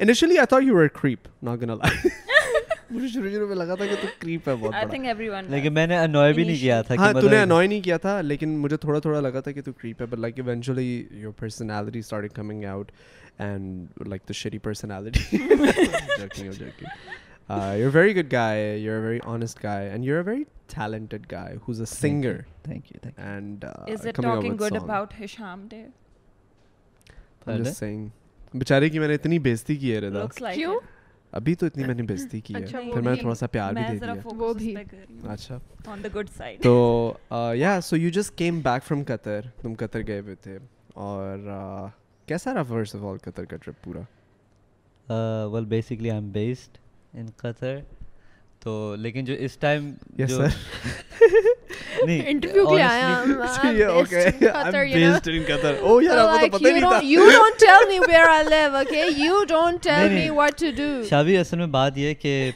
initially 0.00 0.40
I 0.40 0.46
thought 0.46 0.64
you 0.64 0.78
were 0.80 0.84
a 0.84 0.94
creep 1.00 1.28
not 1.50 1.60
gonna 1.64 1.76
lie 1.82 1.98
مجھے 2.90 3.08
شروع 3.08 3.30
شروع 3.30 3.46
میں 3.48 3.56
لگا 3.56 3.74
تھا 3.74 3.86
کہ 3.86 3.94
تو 4.00 4.06
creep 4.20 4.48
ہے 4.48 4.54
بہت 4.54 4.74
بڑا 4.94 5.40
لیکن 5.48 5.72
میں 5.74 5.86
نے 5.86 5.98
انوائی 5.98 6.32
بھی 6.32 6.44
نہیں 6.44 6.56
کیا 6.60 6.80
تھا 6.82 6.94
ہاں 6.98 7.12
تو 7.12 7.28
نے 7.28 7.38
انوائی 7.42 7.68
نہیں 7.68 7.80
کیا 7.82 7.96
تھا 7.96 8.20
لیکن 8.20 8.56
مجھے 8.58 8.76
تھوڑا 8.80 8.98
تھوڑا 8.98 9.20
لگا 9.20 9.40
تھا 9.40 9.52
کہ 9.52 9.62
تو 9.62 9.72
کریپ 9.72 10.00
ہے 10.00 10.06
بلکہ 10.10 10.42
eventually 10.46 10.86
your 11.10 11.32
personality 11.38 11.98
start 11.98 12.32
coming 12.34 12.64
out 12.64 12.92
ابھی 31.32 31.54
تو 31.54 31.66
اتنی 31.66 31.84
میں 31.84 31.88
میں 31.88 31.94
نے 31.94 32.00
نے 32.00 32.02
بےزتی 32.02 32.40
کی 32.40 32.54
ہے 32.54 32.66
پھر 32.66 33.14
تھوڑا 33.14 33.34
سا 33.34 33.46
پیار 33.46 33.72
بھی 33.72 33.98
دے 33.98 34.06
دیا 34.58 35.32
اچھا 35.32 35.58
تو 36.62 37.12
یا 37.54 37.80
so 37.80 37.96
you 37.96 38.10
just 38.10 38.38
came 38.38 38.60
back 38.60 38.84
from 38.84 39.02
Qatar 39.02 39.40
Qatar 39.74 39.98
تم 39.98 40.06
گئے 40.06 40.20
ہوئے 40.20 40.34
تھے 40.34 40.58
اور 40.94 41.38
کیسا 42.28 42.54
رہا 42.54 42.62
فرسٹ 42.62 42.94
آف 42.94 43.04
آل 43.04 43.16
قطر 43.22 43.44
کا 43.44 43.56
ٹرپ 43.56 43.84
پورا 43.84 44.00
well 45.52 45.64
basically 45.64 46.10
I 46.10 46.20
am 46.20 46.30
based 46.30 46.78
in 47.14 47.26
Qatar 47.36 47.78
تو 48.60 48.96
لیکن 48.98 49.24
جو 49.24 49.34
اس 49.34 49.56
ٹائم 49.56 49.94
oh, 52.04 52.24
شابی 61.08 61.36
اصل 61.36 61.58
میں 61.58 61.66
بات 61.66 61.98
یہ 61.98 62.14
کہ 62.14 62.50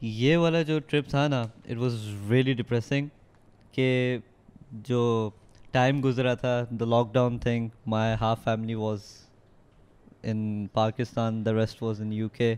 یہ 0.00 0.36
والا 0.36 0.62
جو 0.62 0.78
ٹرپ 0.78 1.08
تھا 1.08 1.28
نا 1.28 1.42
اٹ 1.42 1.76
واز 1.76 2.08
ریئلی 2.30 2.52
ڈپریسنگ 2.52 3.06
کہ 3.72 4.18
جو 4.72 5.30
ٹائم 5.74 6.00
گزرا 6.04 6.34
تھا 6.34 6.64
the 6.70 6.84
lock 6.84 7.12
down 7.14 7.38
thing 7.38 7.68
my 7.86 8.14
half 8.20 8.44
family 8.44 8.74
was 8.74 9.00
in 10.22 10.66
Pakistan 10.72 11.44
the 11.46 11.52
rest 11.52 11.82
was 11.82 12.00
in 12.00 12.12
U 12.12 12.28
کے 12.28 12.54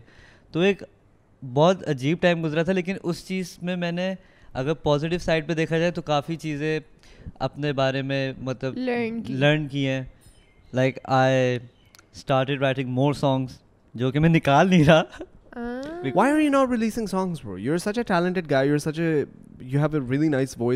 تو 0.51 0.59
ایک 0.59 0.83
بہت 1.43 1.87
عجیب 1.89 2.17
ٹائم 2.21 2.43
گزرا 2.43 2.63
تھا 2.63 2.73
لیکن 2.73 2.97
اس 3.03 3.27
چیز 3.27 3.57
میں 3.61 3.75
میں 3.75 3.91
نے 3.91 4.13
اگر 4.53 4.73
پازیٹیو 4.73 5.19
سائڈ 5.19 5.47
پہ 5.47 5.53
دیکھا 5.53 5.77
جائے 5.77 5.91
تو 5.91 6.01
کافی 6.01 6.35
چیزیں 6.35 6.79
اپنے 7.39 7.73
بارے 7.73 8.01
میں 8.01 8.33
مطلب 8.39 8.77
لرن 8.77 9.67
کی 9.67 9.87
ہیں 9.87 10.03
like 10.73 10.99
I 11.03 11.57
started 12.15 12.61
writing 12.61 12.89
more 12.89 13.13
songs 13.13 13.59
جو 13.95 14.11
کہ 14.11 14.19
میں 14.19 14.29
نکال 14.29 14.69
نہیں 14.69 14.83
رہا 14.83 15.03
what 19.59 20.75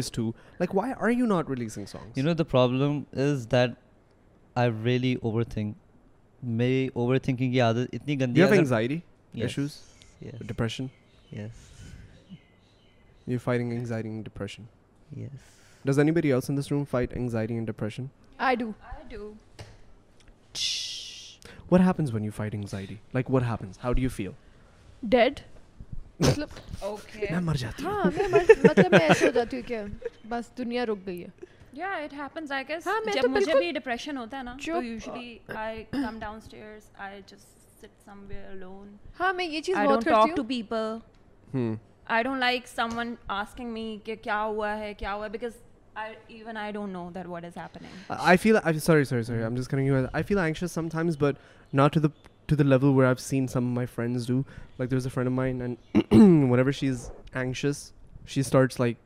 what 23.29 23.43
happens 23.43 23.79
how 23.83 23.93
feel 24.07 24.31
dead 25.03 25.39
مطلب 26.21 26.47
میں 27.31 27.39
مر 27.39 27.55
جاتی 27.55 27.83
ہوں 27.83 27.91
ہاں 27.91 28.11
میں 28.17 28.27
مطلب 28.63 28.91
میں 28.91 28.99
ایسے 28.99 29.25
ہو 29.25 29.31
جاتی 29.31 29.57
ہوں 29.57 29.67
کہ 29.67 29.79
بس 30.29 30.57
دنیا 30.57 30.85
رک 30.85 31.05
گئی 31.05 31.23
ہے 31.23 31.29
یا 31.73 31.93
اٹ 31.93 32.13
ہیپنز 32.13 32.51
آئی 32.51 32.63
گیس 32.69 32.87
ہاں 32.87 32.99
جب 33.13 33.29
مجھے 33.29 33.59
بھی 33.59 33.71
ڈپریشن 33.71 34.17
ہوتا 34.17 34.37
ہے 34.37 34.43
نا 34.43 34.55
تو 34.65 34.83
usually 34.83 35.37
I 35.55 35.83
come 35.91 36.17
down 36.19 36.39
stairs 36.39 36.89
I 36.97 37.21
just 37.27 37.81
sit 37.81 38.05
some 38.05 38.25
where 38.29 38.49
alone 38.49 38.95
ہاں 39.19 39.33
میں 39.33 39.45
یہ 39.45 39.61
چیز 39.61 39.77
بہت 39.77 40.05
کرتی 40.05 40.09
ہوں 40.09 40.15
I 40.15 40.25
don't 40.25 40.27
talk 40.27 40.37
to 40.37 40.43
people 40.43 40.97
I 42.05 42.23
don't 42.23 42.39
like 42.39 42.67
some 42.67 42.97
one 42.97 43.15
asking 43.27 43.69
me 43.69 43.97
کہ 44.03 44.15
کیا 44.21 44.43
ہوا 44.43 44.77
ہے 44.77 44.93
کیا 44.93 45.13
ہوا 45.13 45.25
ہے 45.25 45.29
because 45.29 45.51
I 45.95 46.13
feel 48.37 48.79
sorry 48.79 49.03
sorry 49.03 49.23
sorry 49.23 49.29
I 49.29 49.43
am 49.43 49.55
just 49.55 49.67
crying 49.67 50.05
I 50.13 50.23
feel 50.23 50.39
I 50.39 50.53
شم 50.53 50.89
Times 50.89 51.17
but 51.19 51.35
not 51.73 51.93
to 51.93 51.99
the 51.99 52.07
mind 55.29 55.75
what 56.51 56.59
ever 56.59 56.71
she 56.71 56.89
is 56.89 57.11
anxious 57.33 57.91
she 58.27 58.39
starts 58.39 58.79
like 58.79 58.97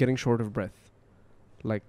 getting 0.00 0.16
short 0.16 0.40
of 0.40 0.46
breath 0.46 1.66
like 1.66 1.82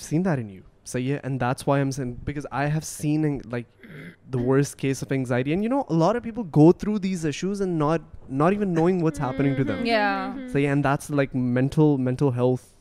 scene 0.00 0.26
in 0.26 0.50
you 0.50 0.60
ہے 0.94 1.18
and 1.22 1.42
I 2.50 2.70
have 2.70 2.80
seen 2.82 3.38
like 3.46 3.66
the 4.32 4.38
worst 4.38 4.78
case 4.78 5.02
of 5.02 5.12
anxiety 5.12 5.56
people 6.22 6.42
go 6.56 6.72
through 6.72 6.98
these 6.98 7.26
issues 7.26 7.62
not 7.62 8.00
even 8.30 8.74
knowing 8.74 9.02
what's 9.02 9.20
and 10.54 10.84
that's 10.84 11.10
like 11.10 11.30
mental 11.34 11.96
mental 11.98 12.28
health 12.28 12.79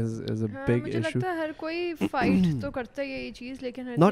is 0.00 0.20
is 0.32 0.42
a 0.42 0.48
ہاں، 0.54 0.66
big 0.66 0.80
issue 0.80 0.86
مجھے 0.86 1.00
لگتا 1.00 1.32
ہے 1.32 1.38
ہر 1.38 1.50
کوئی 1.56 1.94
fight 2.10 2.62
تو 2.62 2.70
کرتا 2.70 3.02
ہے 3.02 3.06
یہ 3.06 3.30
چیز 3.30 3.62
لیکن 3.62 3.86
thing 3.86 4.02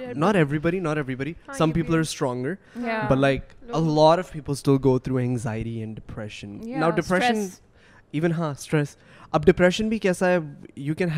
in 9.81 10.47
you 10.77 10.95
can 10.95 11.13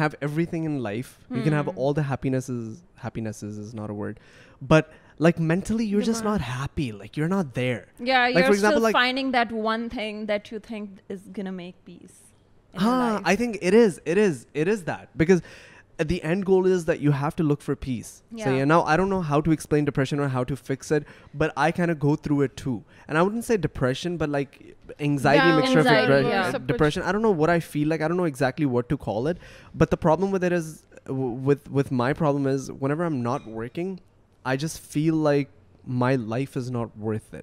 is 2.34 2.82
happiness 3.04 3.44
is 3.44 3.58
is 9.56 10.52
life. 12.82 13.22
I 13.24 13.36
think 13.36 13.58
it 13.60 13.74
is 13.74 14.00
that, 14.84 15.08
because 15.16 15.42
the 15.96 16.20
end 16.24 16.44
goal 16.44 16.66
is 16.66 16.86
that 16.86 16.98
you 16.98 17.12
have 17.12 17.36
to 17.36 17.44
look 17.44 17.62
for 17.62 17.76
peace. 17.76 18.24
Yeah. 18.32 18.46
So 18.46 18.56
yeah, 18.56 18.64
now 18.64 18.82
I 18.82 18.96
don't 18.96 19.08
know 19.08 19.20
how 19.20 19.40
to 19.40 19.52
explain 19.52 19.84
depression 19.84 20.18
or 20.18 20.26
how 20.26 20.42
to 20.42 20.56
fix 20.56 20.90
it, 20.90 21.04
but 21.34 21.52
I 21.56 21.70
kind 21.70 21.88
of 21.88 22.00
go 22.00 22.16
through 22.16 22.42
it 22.42 22.56
too. 22.56 22.82
And 23.06 23.16
I 23.16 23.22
wouldn't 23.22 23.44
say 23.44 23.56
depression, 23.56 24.16
but 24.16 24.28
like 24.28 24.76
anxiety, 24.98 25.56
mixture 25.56 25.78
of 25.80 25.86
uh, 25.86 26.58
depression. 26.58 27.04
I 27.04 27.12
don't 27.12 27.22
know 27.22 27.30
what 27.30 27.48
I 27.48 27.60
feel 27.60 27.86
like. 27.86 28.00
I 28.00 28.08
don't 28.08 28.16
know 28.16 28.24
exactly 28.24 28.66
what 28.66 28.88
to 28.88 28.96
call 28.96 29.28
it. 29.28 29.38
But 29.72 29.90
the 29.90 29.96
problem 29.96 30.32
with 30.32 30.42
it 30.42 30.52
is, 30.52 30.84
with 31.06 31.92
my 31.92 32.12
problem 32.12 32.48
is, 32.48 32.72
whenever 32.72 33.04
I'm 33.04 33.22
not 33.22 33.46
working, 33.46 34.00
I 34.44 34.56
just 34.56 34.80
feel 34.80 35.14
like 35.14 35.48
my 35.86 36.16
life 36.16 36.56
is 36.56 36.72
not 36.72 36.98
worth 36.98 37.34
it. 37.34 37.42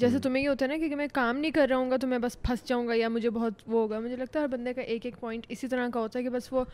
جیسے 0.00 0.18
تمہیں 0.18 0.42
یہ 0.42 0.48
ہوتا 0.48 0.64
ہے 0.64 0.76
نا 0.76 0.88
کہ 0.88 0.96
میں 0.96 1.06
کام 1.12 1.36
نہیں 1.36 1.50
کر 1.50 1.66
رہا 1.68 1.76
ہوں 1.76 1.90
گا 1.90 1.96
تو 1.96 2.06
میں 2.06 2.18
بس 2.18 2.42
پھنس 2.42 2.68
جاؤں 2.68 2.88
گا 2.88 2.94
یا 2.94 3.08
مجھے 3.08 3.30
بہت 3.30 3.52
وہ 3.66 3.80
ہوگا 3.82 4.00
مجھے 4.00 4.16
لگتا 4.16 4.38
ہے 4.38 4.44
ہر 4.44 4.50
بندے 4.50 4.74
کا 4.74 4.82
ایک 4.82 5.06
ایک 5.06 5.20
پوائنٹ 5.20 5.46
اسی 5.48 5.68
طرح 5.68 5.88
کا 5.94 6.00
ہوتا 6.00 6.18
ہے 6.18 6.24
کہ 6.24 6.30
بس 6.30 6.52
وہ 6.52 6.64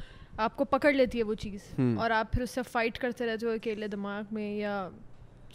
آپ 0.37 0.57
کو 0.57 0.65
پکڑ 0.65 0.93
لیتی 0.93 1.19
ہے 1.19 1.23
وہ 1.23 1.35
چیز 1.35 1.61
اور 1.99 2.11
آپ 2.11 2.33
پھر 2.33 2.43
اس 2.43 2.51
سے 2.51 2.61
فائٹ 2.73 2.99
کرتے 2.99 3.27
رہتے 3.27 3.47
ہو 3.47 3.51
اکیلے 3.51 3.87
دماغ 3.87 4.23
میں 4.31 4.57
یا 4.57 4.89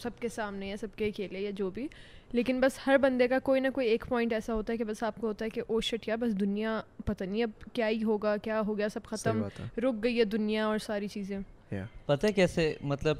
سب 0.00 0.10
کے 0.20 0.28
سامنے 0.28 0.68
یا 0.68 0.76
سب 0.76 0.96
کے 0.96 1.06
اکیلے 1.06 1.40
یا 1.40 1.50
جو 1.54 1.70
بھی 1.70 1.88
لیکن 2.32 2.60
بس 2.60 2.78
ہر 2.86 2.96
بندے 2.98 3.28
کا 3.28 3.38
کوئی 3.38 3.60
نہ 3.60 3.68
کوئی 3.74 3.88
ایک 3.88 4.04
پوائنٹ 4.08 4.32
ایسا 4.32 4.54
ہوتا 4.54 4.72
ہے 4.72 4.78
کہ 4.78 4.84
بس 4.84 5.02
آپ 5.02 5.14
کو 5.20 5.26
ہوتا 5.26 5.44
ہے 5.44 5.50
کہ 5.50 5.62
او 5.66 5.80
شٹ 5.80 6.08
یا 6.08 6.16
بس 6.16 6.40
دنیا 6.40 6.80
پتہ 7.04 7.24
نہیں 7.24 7.42
اب 7.42 7.50
کیا 7.72 7.88
ہی 7.88 8.02
ہوگا 8.02 8.36
کیا 8.36 8.60
ہو 8.60 8.78
گیا 8.78 8.88
سب 8.88 9.04
ختم 9.04 9.42
رک 9.78 10.04
گئی 10.04 10.18
ہے 10.18 10.24
دنیا 10.24 10.66
اور 10.66 10.78
ساری 10.78 11.08
چیزیں 11.08 11.38
پتہ 12.06 12.26
کیسے 12.26 12.74
مطلب 12.80 13.16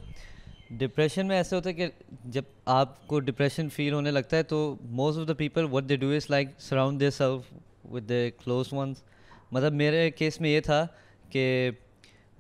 ڈپریشن 0.70 1.26
میں 1.26 1.36
ایسے 1.36 1.56
ہوتا 1.56 1.68
ہے 1.68 1.74
کہ 1.74 1.88
جب 2.24 2.42
آپ 2.64 3.06
کو 3.06 3.20
ڈپریشن 3.20 3.68
فیل 3.68 3.92
ہونے 3.92 4.10
لگتا 4.10 4.36
ہے 4.36 4.42
تو 4.42 4.76
most 4.90 5.18
of 5.18 5.28
the 5.28 5.34
people 5.34 5.66
what 5.70 5.88
they 5.88 5.96
do 5.96 6.10
is 6.10 6.30
like 6.30 6.48
surround 6.58 7.00
they 7.00 7.10
self 7.10 7.52
with 7.84 8.08
they 8.08 8.30
close 8.44 8.72
ones 8.72 9.02
مطلب 9.52 9.72
میرے 9.72 10.10
کیس 10.10 10.40
میں 10.40 10.50
یہ 10.50 10.60
تھا 10.60 10.86
کہ 11.30 11.70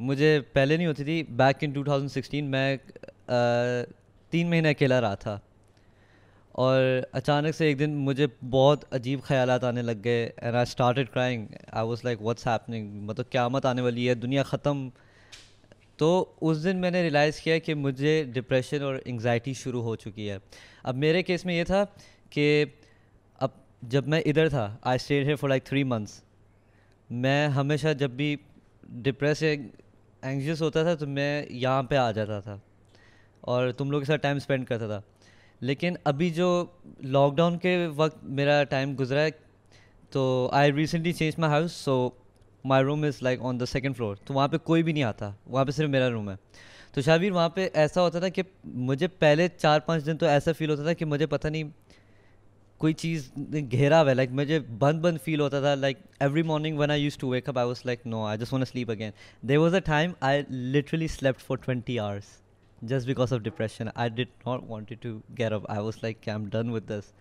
مجھے 0.00 0.40
پہلے 0.52 0.76
نہیں 0.76 0.86
ہوتی 0.86 1.04
تھی 1.04 1.22
back 1.36 1.56
in 1.60 1.72
two 1.72 1.84
thousand 1.84 2.10
sixteen 2.10 2.50
میں 2.50 2.76
تین 4.32 4.50
مہینے 4.50 4.70
اکیلا 4.70 5.00
رہا 5.00 5.14
تھا 5.14 5.38
اور 6.52 6.80
اچانک 7.12 7.56
سے 7.56 7.66
ایک 7.66 7.78
دن 7.78 7.94
مجھے 7.96 8.26
بہت 8.50 8.84
عجیب 8.94 9.22
خیالات 9.22 9.64
آنے 9.64 9.82
لگ 9.82 10.04
گئے 10.04 10.30
and 10.36 10.54
I 10.54 10.62
started 10.62 11.08
crying 11.08 11.46
I 11.72 11.88
was 11.88 12.04
like 12.04 12.22
what's 12.22 12.46
happening 12.46 12.90
مطلب 13.06 13.30
قیامت 13.30 13.66
آنے 13.66 13.82
والی 13.82 14.08
ہے 14.08 14.14
دنیا 14.14 14.42
ختم 14.42 14.88
تو 16.00 16.34
اس 16.40 16.62
دن 16.64 16.76
میں 16.76 16.90
نے 16.90 17.02
ریلائز 17.02 17.40
کیا 17.40 17.58
کہ 17.58 17.74
مجھے 17.74 18.12
ڈپریشن 18.32 18.82
اور 18.82 18.94
انگزائٹی 19.04 19.52
شروع 19.52 19.82
ہو 19.82 19.96
چکی 19.96 20.28
ہے 20.30 20.38
اب 20.82 20.96
میرے 20.96 21.22
کیس 21.22 21.44
میں 21.44 21.54
یہ 21.54 21.64
تھا 21.64 21.84
کہ 22.30 22.64
اب 23.38 23.50
جب 23.82 24.06
میں 24.08 24.20
ادھر 24.26 24.48
تھا 24.48 24.64
I 24.82 24.96
stayed 24.96 25.26
here 25.26 25.36
for 25.36 25.48
like 25.48 25.64
three 25.64 25.82
months 25.84 26.22
میں 27.10 27.48
ہمیشہ 27.48 27.92
جب 27.98 28.10
بھی 28.10 28.36
ڈپریس 29.02 29.42
اینگزیس 29.42 30.62
ہوتا 30.62 30.82
تھا 30.82 30.94
تو 30.94 31.06
میں 31.06 31.46
یہاں 31.50 31.82
پہ 31.82 31.96
آ 31.96 32.10
جاتا 32.10 32.40
تھا 32.40 32.56
اور 33.40 33.70
تم 33.70 33.90
لوگ 33.90 34.00
کے 34.00 34.06
ساتھ 34.06 34.22
ٹائم 34.22 34.36
اسپینڈ 34.36 34.66
کرتا 34.66 34.86
تھا 34.86 35.00
لیکن 35.60 35.94
ابھی 36.04 36.30
جو 36.30 36.66
لاک 37.02 37.36
ڈاؤن 37.36 37.58
کے 37.58 37.76
وقت 37.96 38.24
میرا 38.24 38.62
ٹائم 38.64 38.96
گزرا 39.00 39.22
ہے 39.22 39.30
تو 40.10 40.48
I 40.52 40.72
recently 40.72 41.12
change 41.12 41.38
my 41.38 41.52
house 41.52 41.72
so 41.72 42.08
my 42.64 42.84
room 42.84 43.02
is 43.02 43.22
like 43.22 43.40
on 43.42 43.60
the 43.60 43.66
second 43.66 43.96
floor 43.96 44.16
تو 44.24 44.34
وہاں 44.34 44.48
پہ 44.48 44.58
کوئی 44.58 44.82
بھی 44.82 44.92
نہیں 44.92 45.04
آتا 45.04 45.30
وہاں 45.46 45.64
پہ 45.64 45.70
صرف 45.70 45.90
میرا 45.90 46.10
روم 46.10 46.30
ہے 46.30 46.34
تو 46.92 47.00
شاویر 47.00 47.32
وہاں 47.32 47.48
پہ 47.48 47.68
ایسا 47.74 48.02
ہوتا 48.02 48.18
تھا 48.18 48.28
کہ 48.28 48.42
مجھے 48.64 49.08
پہلے 49.08 49.48
چار 49.58 49.80
پانچ 49.80 50.06
دن 50.06 50.16
تو 50.16 50.26
ایسا 50.26 50.52
فیل 50.58 50.70
ہوتا 50.70 50.82
تھا 50.82 50.92
کہ 50.92 51.04
مجھے 51.04 51.26
پتہ 51.26 51.48
نہیں 51.48 51.70
کوئی 52.80 52.92
چیز 52.92 53.30
گھیرا 53.70 54.00
ہوا 54.00 54.10
ہے 54.10 54.14
لائک 54.14 54.30
مجھے 54.32 54.58
بند 54.78 55.00
بند 55.00 55.18
فیل 55.24 55.40
ہوتا 55.40 55.60
تھا 55.60 55.74
like 55.74 55.98
every 56.20 56.42
morning 56.42 56.78
when 56.78 56.90
I 56.90 57.02
use 57.02 57.16
to 57.16 57.28
wake 57.28 57.48
up 57.48 57.58
I 57.58 57.68
was 57.68 57.84
like 57.86 58.06
no 58.06 58.24
I 58.24 58.44
want 58.52 58.64
sleep 58.64 58.90
again 58.90 59.10
there 59.42 59.56
was 59.56 59.74
a 59.74 59.80
time 59.80 60.12
I 60.20 60.42
literally 60.50 61.08
slept 61.08 61.42
for 61.42 61.56
twenty 61.56 61.98
hours 61.98 62.24
just 62.82 63.06
because 63.06 63.32
of 63.32 63.40
depression 63.40 63.88
I 63.94 64.10
did 64.10 64.46
not 64.46 64.62
wanted 64.68 65.02
to 65.02 65.18
gear 65.38 65.52
up 65.52 65.70
I 65.70 65.80
was 65.80 66.02
like 66.02 66.28
I 66.28 66.36
am 66.38 66.48
done 66.48 66.70
with 66.70 66.88
this 66.88 67.12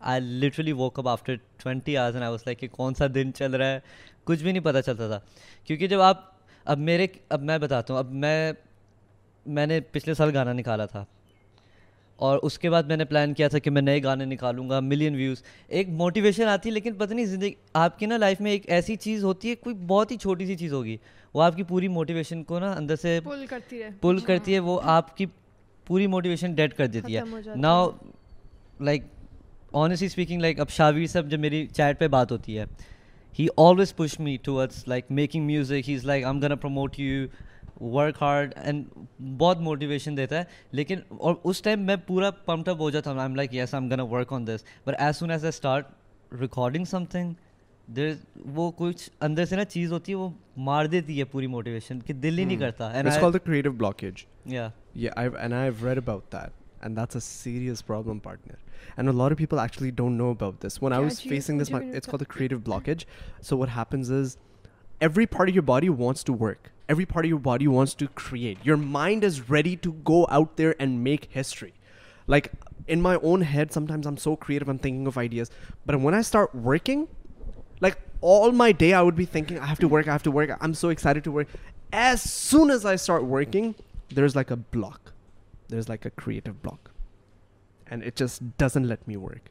I 0.00 0.20
literally 0.20 0.72
work 0.72 0.98
up 0.98 1.08
after 1.08 1.34
twenty 1.56 1.96
hours 1.96 2.14
and 2.14 2.22
I 2.22 2.32
was 2.32 2.46
like 2.46 2.58
کہ 2.58 2.68
کون 2.68 2.94
سا 2.94 3.06
دن 3.14 3.32
چل 3.34 3.54
رہا 3.54 3.66
ہے 3.66 3.80
کچھ 4.24 4.42
بھی 4.42 4.52
نہیں 4.52 4.64
پتہ 4.64 4.78
چلتا 4.86 5.08
تھا 5.08 5.20
کیونکہ 5.64 5.86
جب 5.86 6.00
آپ 6.00 6.24
اب 6.64 6.78
میرے 6.78 7.06
اب 7.28 7.42
میں 7.42 7.58
بتاتا 7.58 7.92
ہوں 7.94 7.98
اب 7.98 8.12
میں 8.12 8.52
میں 9.46 9.66
نے 9.66 9.80
پچھلے 9.80 10.14
سال 10.14 10.34
گانا 10.34 10.52
نکالا 10.52 10.86
تھا 10.86 11.04
اور 12.16 12.38
اس 12.42 12.58
کے 12.58 12.70
بعد 12.70 12.82
میں 12.82 12.96
نے 12.96 13.04
پلان 13.04 13.34
کیا 13.34 13.48
تھا 13.48 13.58
کہ 13.58 13.70
میں 13.70 13.82
نئے 13.82 14.02
گانے 14.02 14.24
نکالوں 14.24 14.68
گا 14.70 14.80
ملین 14.80 15.14
ویوز 15.14 15.42
ایک 15.68 15.88
موٹیویشن 15.88 16.48
آتی 16.48 16.68
ہے 16.68 16.74
لیکن 16.74 16.94
پتہ 16.94 17.14
نہیں 17.14 17.26
زندگی 17.26 17.52
آپ 17.72 17.98
کی 17.98 18.06
نا 18.06 18.16
لائف 18.16 18.40
میں 18.40 18.50
ایک 18.50 18.70
ایسی 18.70 18.96
چیز 18.96 19.24
ہوتی 19.24 19.50
ہے 19.50 19.54
کوئی 19.54 19.76
بہت 19.86 20.10
ہی 20.10 20.16
چھوٹی 20.16 20.46
سی 20.46 20.56
چیز 20.56 20.72
ہوگی 20.72 20.96
وہ 21.34 21.42
آپ 21.42 21.56
کی 21.56 21.62
پوری 21.62 21.88
موٹیویشن 21.88 22.42
کو 22.44 22.58
نا 22.58 22.72
اندر 22.72 22.96
سے 22.96 23.18
پل 23.24 23.46
کرتی 23.46 23.82
ہے 23.82 23.88
پل 24.00 24.16
ہاں. 24.18 24.26
کرتی 24.26 24.54
ہے 24.54 24.58
وہ 24.58 24.80
آپ 24.84 25.16
کی 25.16 25.26
پوری 25.86 26.06
موٹیویشن 26.06 26.52
ڈیڈ 26.52 26.74
کر 26.74 26.86
دیتی 26.86 27.16
ہے 27.16 27.22
now 27.56 27.90
like 28.80 29.02
honestly 29.72 30.06
speaking 30.06 30.40
like 30.40 30.60
اب 30.60 30.68
شاویر 30.68 31.06
صاحب 31.06 31.30
جب 31.30 31.40
میری 31.40 31.66
چیٹ 31.66 31.98
پہ 31.98 32.08
بات 32.08 32.32
ہوتی 32.32 32.58
ہے 32.58 32.64
he 33.38 33.46
always 33.56 33.96
push 33.96 34.18
me 34.20 34.36
towards 34.36 34.88
like 34.88 35.04
making 35.10 35.46
music 35.46 35.88
he 35.88 35.94
is 35.94 36.04
like 36.04 36.24
I 36.24 36.34
am 36.34 36.42
gonna 36.42 36.56
promote 36.56 36.98
you 36.98 37.26
work 37.80 38.14
hard 38.20 38.54
and 38.56 38.84
بہت 39.38 39.60
موٹیویشن 39.60 40.16
دیتا 40.16 40.38
ہے 40.38 40.44
لیکن 40.72 40.98
اور 41.10 41.34
اس 41.44 41.62
ٹائم 41.62 41.80
میں 41.80 41.96
پورا 42.06 42.30
پمپ 42.30 42.70
اپ 42.70 42.80
ہو 42.80 42.90
جاتا 42.90 43.10
ہوں 43.10 43.18
I 43.18 43.34
like 43.34 43.54
yes 43.54 43.74
I 43.74 43.82
am 43.82 43.90
gonna 43.92 44.00
work 44.00 44.32
on 44.32 44.46
this 44.46 44.64
but 44.86 44.94
as 44.98 45.16
soon 45.16 45.30
as 45.30 45.44
I 45.44 45.48
start 45.48 45.86
recording 46.40 46.84
some 46.84 47.04
thing 47.04 47.32
there 47.96 48.14
وہ 48.46 48.70
کچھ 48.76 49.10
اندر 49.20 49.44
سے 49.44 49.56
نا 49.56 49.64
چیز 49.64 49.92
ہوتی 49.92 50.12
ہے 50.12 50.16
وہ 50.16 50.28
مار 50.56 50.84
دیتی 50.84 51.18
ہے 51.18 51.24
پوری 51.24 51.46
موٹیویشن 51.46 52.00
کہ 52.00 52.12
دل 52.12 52.38
ہی 52.38 52.44
نہیں 52.44 52.56
hmm. 52.56 52.66
کرتا 52.66 52.92
And 56.82 56.96
that's 56.96 57.14
a 57.14 57.20
serious 57.20 57.82
problem, 57.82 58.20
partner. 58.20 58.58
And 58.96 59.08
a 59.08 59.12
lot 59.12 59.32
of 59.32 59.38
people 59.38 59.60
actually 59.60 59.90
don't 59.90 60.16
know 60.16 60.30
about 60.30 60.60
this. 60.60 60.80
When 60.80 60.92
I 60.92 60.98
was 60.98 61.20
facing 61.20 61.58
this, 61.58 61.70
it's 61.70 62.06
called 62.06 62.20
the 62.20 62.26
creative 62.26 62.62
blockage. 62.64 63.04
So 63.40 63.56
what 63.56 63.68
happens 63.68 64.08
is 64.08 64.38
every 65.00 65.26
part 65.26 65.48
of 65.48 65.54
your 65.54 65.62
body 65.62 65.90
wants 65.90 66.24
to 66.24 66.32
work. 66.32 66.72
Every 66.88 67.06
part 67.06 67.24
of 67.24 67.28
your 67.28 67.38
body 67.38 67.68
wants 67.68 67.94
to 67.94 68.08
create. 68.08 68.58
Your 68.64 68.76
mind 68.76 69.24
is 69.24 69.48
ready 69.48 69.76
to 69.76 69.92
go 69.92 70.26
out 70.30 70.56
there 70.56 70.74
and 70.80 71.04
make 71.04 71.28
history. 71.30 71.74
Like 72.26 72.52
in 72.88 73.00
my 73.02 73.16
own 73.16 73.42
head, 73.42 73.72
sometimes 73.72 74.06
I'm 74.06 74.16
so 74.16 74.34
creative, 74.34 74.68
I'm 74.68 74.78
thinking 74.78 75.06
of 75.06 75.18
ideas. 75.18 75.50
But 75.84 76.00
when 76.00 76.14
I 76.14 76.22
start 76.22 76.54
working, 76.54 77.08
like 77.80 77.98
all 78.22 78.50
my 78.52 78.72
day 78.72 78.94
I 78.94 79.02
would 79.02 79.16
be 79.16 79.26
thinking, 79.26 79.58
I 79.58 79.66
have 79.66 79.78
to 79.80 79.88
work. 79.88 80.08
I'm 80.08 80.74
so 80.74 80.88
excited 80.88 81.24
to 81.24 81.30
work. 81.30 81.48
As 81.92 82.22
soon 82.22 82.70
as 82.70 82.84
I 82.84 82.96
start 82.96 83.24
working, 83.24 83.74
there's 84.08 84.34
like 84.34 84.50
a 84.50 84.56
block 84.56 85.09
there's 85.70 85.88
like 85.88 86.04
a 86.04 86.10
creative 86.10 86.62
block, 86.62 86.90
and 87.86 88.02
it 88.02 88.16
just 88.16 88.56
doesn't 88.58 88.86
let 88.86 89.06
me 89.06 89.16
work. 89.16 89.50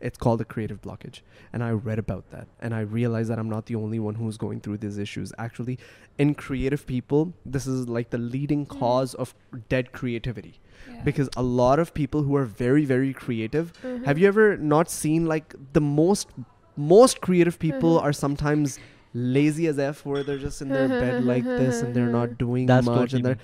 It's 0.00 0.16
called 0.16 0.40
a 0.40 0.44
creative 0.44 0.80
blockage. 0.80 1.22
And 1.52 1.64
I 1.64 1.70
read 1.70 1.98
about 1.98 2.30
that, 2.30 2.46
and 2.60 2.74
I 2.74 2.80
realized 2.80 3.30
that 3.30 3.38
I'm 3.38 3.48
not 3.48 3.66
the 3.66 3.74
only 3.74 3.98
one 3.98 4.14
who's 4.14 4.36
going 4.36 4.60
through 4.60 4.78
these 4.78 4.98
issues. 4.98 5.32
Actually, 5.38 5.78
in 6.18 6.34
creative 6.34 6.86
people, 6.86 7.32
this 7.44 7.66
is 7.66 7.88
like 7.88 8.10
the 8.10 8.18
leading 8.18 8.66
mm. 8.66 8.78
cause 8.78 9.14
of 9.14 9.34
dead 9.68 9.92
creativity. 9.92 10.60
Yeah. 10.88 11.02
Because 11.02 11.28
a 11.36 11.42
lot 11.42 11.80
of 11.80 11.92
people 11.94 12.22
who 12.22 12.36
are 12.36 12.44
very, 12.44 12.84
very 12.84 13.12
creative, 13.12 13.72
mm-hmm. 13.82 14.04
have 14.04 14.18
you 14.18 14.28
ever 14.28 14.56
not 14.56 14.90
seen 14.90 15.26
like 15.26 15.54
the 15.72 15.80
most 15.80 17.20
creative 17.20 17.58
people 17.58 17.96
mm-hmm. 17.96 18.06
are 18.06 18.12
sometimes 18.12 18.78
lazy 19.14 19.66
as 19.66 19.78
F, 19.78 20.04
where 20.04 20.22
they're 20.22 20.38
just 20.38 20.62
in 20.62 20.68
their 20.68 20.88
bed 20.88 21.24
like 21.32 21.44
this 21.44 21.82
and 21.82 21.94
they're 21.94 22.06
not 22.06 22.38
doing 22.38 22.66
much. 22.66 23.12
And 23.14 23.24
they're 23.24 23.38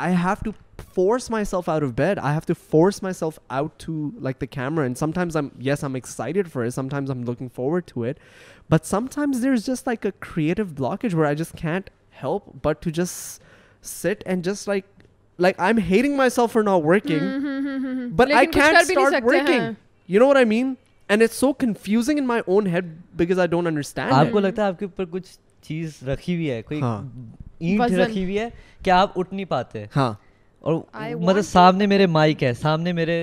you 20.10 20.20
know 20.20 20.34
I 20.36 20.46
mean 20.46 20.74
and 21.10 21.24
so 21.32 21.54
confusing 21.54 22.26
my 22.26 22.42
own 22.48 22.68
head 22.68 22.86
because 23.14 23.40
I 23.40 23.48
don't 23.48 23.68
understand 23.68 24.36
لگتا 24.36 24.62
ہے 24.62 24.68
آپ 24.68 24.80
کے 24.80 24.86
اوپر 24.86 25.06
کچھ 25.06 25.38
چیز 25.68 26.02
رکھی 26.08 26.36
ہوئی 26.36 26.52
ہے 26.52 26.62
کوئی 26.62 26.82
اینٹ 26.82 27.92
رکھی 27.92 28.24
ہوئی 28.24 28.40
ہے 28.40 28.50
کہ 28.84 28.90
آپ 28.90 29.18
اٹھ 29.20 29.34
نہیں 29.34 29.46
پاتے 29.50 29.86
ہاں 29.96 30.14
اور 30.60 30.74
مطلب 31.20 31.44
سامنے 31.46 31.86
میرے 31.88 32.06
مائک 32.20 32.44
ہے 32.44 32.54
سامنے 32.62 32.94
میرے 32.94 33.20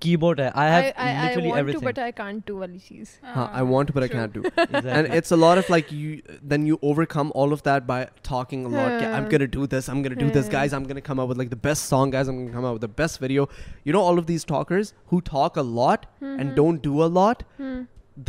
کی 0.00 0.16
بورڈ 0.16 0.40
ہے 0.40 0.48
I 0.54 0.64
have 0.70 0.84
I, 0.84 1.04
I, 1.04 1.26
literally 1.26 1.48
I 1.48 1.50
want 1.50 1.60
everything. 1.60 2.40
to 2.48 2.54
والی 2.56 2.78
چیز 2.88 3.12
ہاں 3.36 3.46
I 3.60 3.62
want 3.70 3.90
to 3.90 3.94
but 3.98 4.04
sure. 4.04 4.08
I 4.08 4.18
can't 4.18 4.34
do 4.36 4.42
exactly. 4.44 4.90
and 4.96 5.14
it's 5.18 5.34
a 5.36 5.38
lot 5.42 5.60
of 5.62 5.70
like 5.74 5.92
you 6.00 6.36
then 6.52 6.66
you 6.70 6.78
overcome 6.90 7.32
all 7.42 7.56
of 7.56 7.62
that 7.68 7.86
by 7.90 7.98
talking 8.30 8.66
a 8.70 8.72
lot 8.74 8.94
yeah. 8.96 9.16
I'm 9.18 9.28
gonna 9.34 9.50
do 9.56 9.68
this 9.74 9.88
I'm 9.94 10.02
gonna 10.06 10.20
do 10.22 10.28
yeah. 10.28 10.36
this 10.38 10.50
guys 10.56 10.76
I'm 10.78 10.88
gonna 10.90 11.04
come 11.08 11.24
up 11.24 11.32
with 11.32 11.42
like 11.42 11.52
the 11.54 11.60
best 11.68 11.92
song 11.94 12.14
guys 12.16 12.32
I'm 12.32 12.40
gonna 12.40 12.56
come 12.58 12.68
up 12.70 12.78
with 12.78 12.86
the 12.88 12.94
best 13.02 13.20
video 13.26 13.48
you 13.88 13.96
know 13.98 14.04
all 14.10 14.22
of 14.24 14.28
these 14.32 14.46
talkers 14.52 14.92
who 15.12 15.20
talk 15.30 15.60
a 15.64 15.66
lot 15.80 16.06
mm-hmm. 16.06 16.38
and 16.40 16.56
don't 16.62 16.88
do 16.90 16.94
a 17.08 17.10
lot 17.20 17.44
mm. 17.66 17.80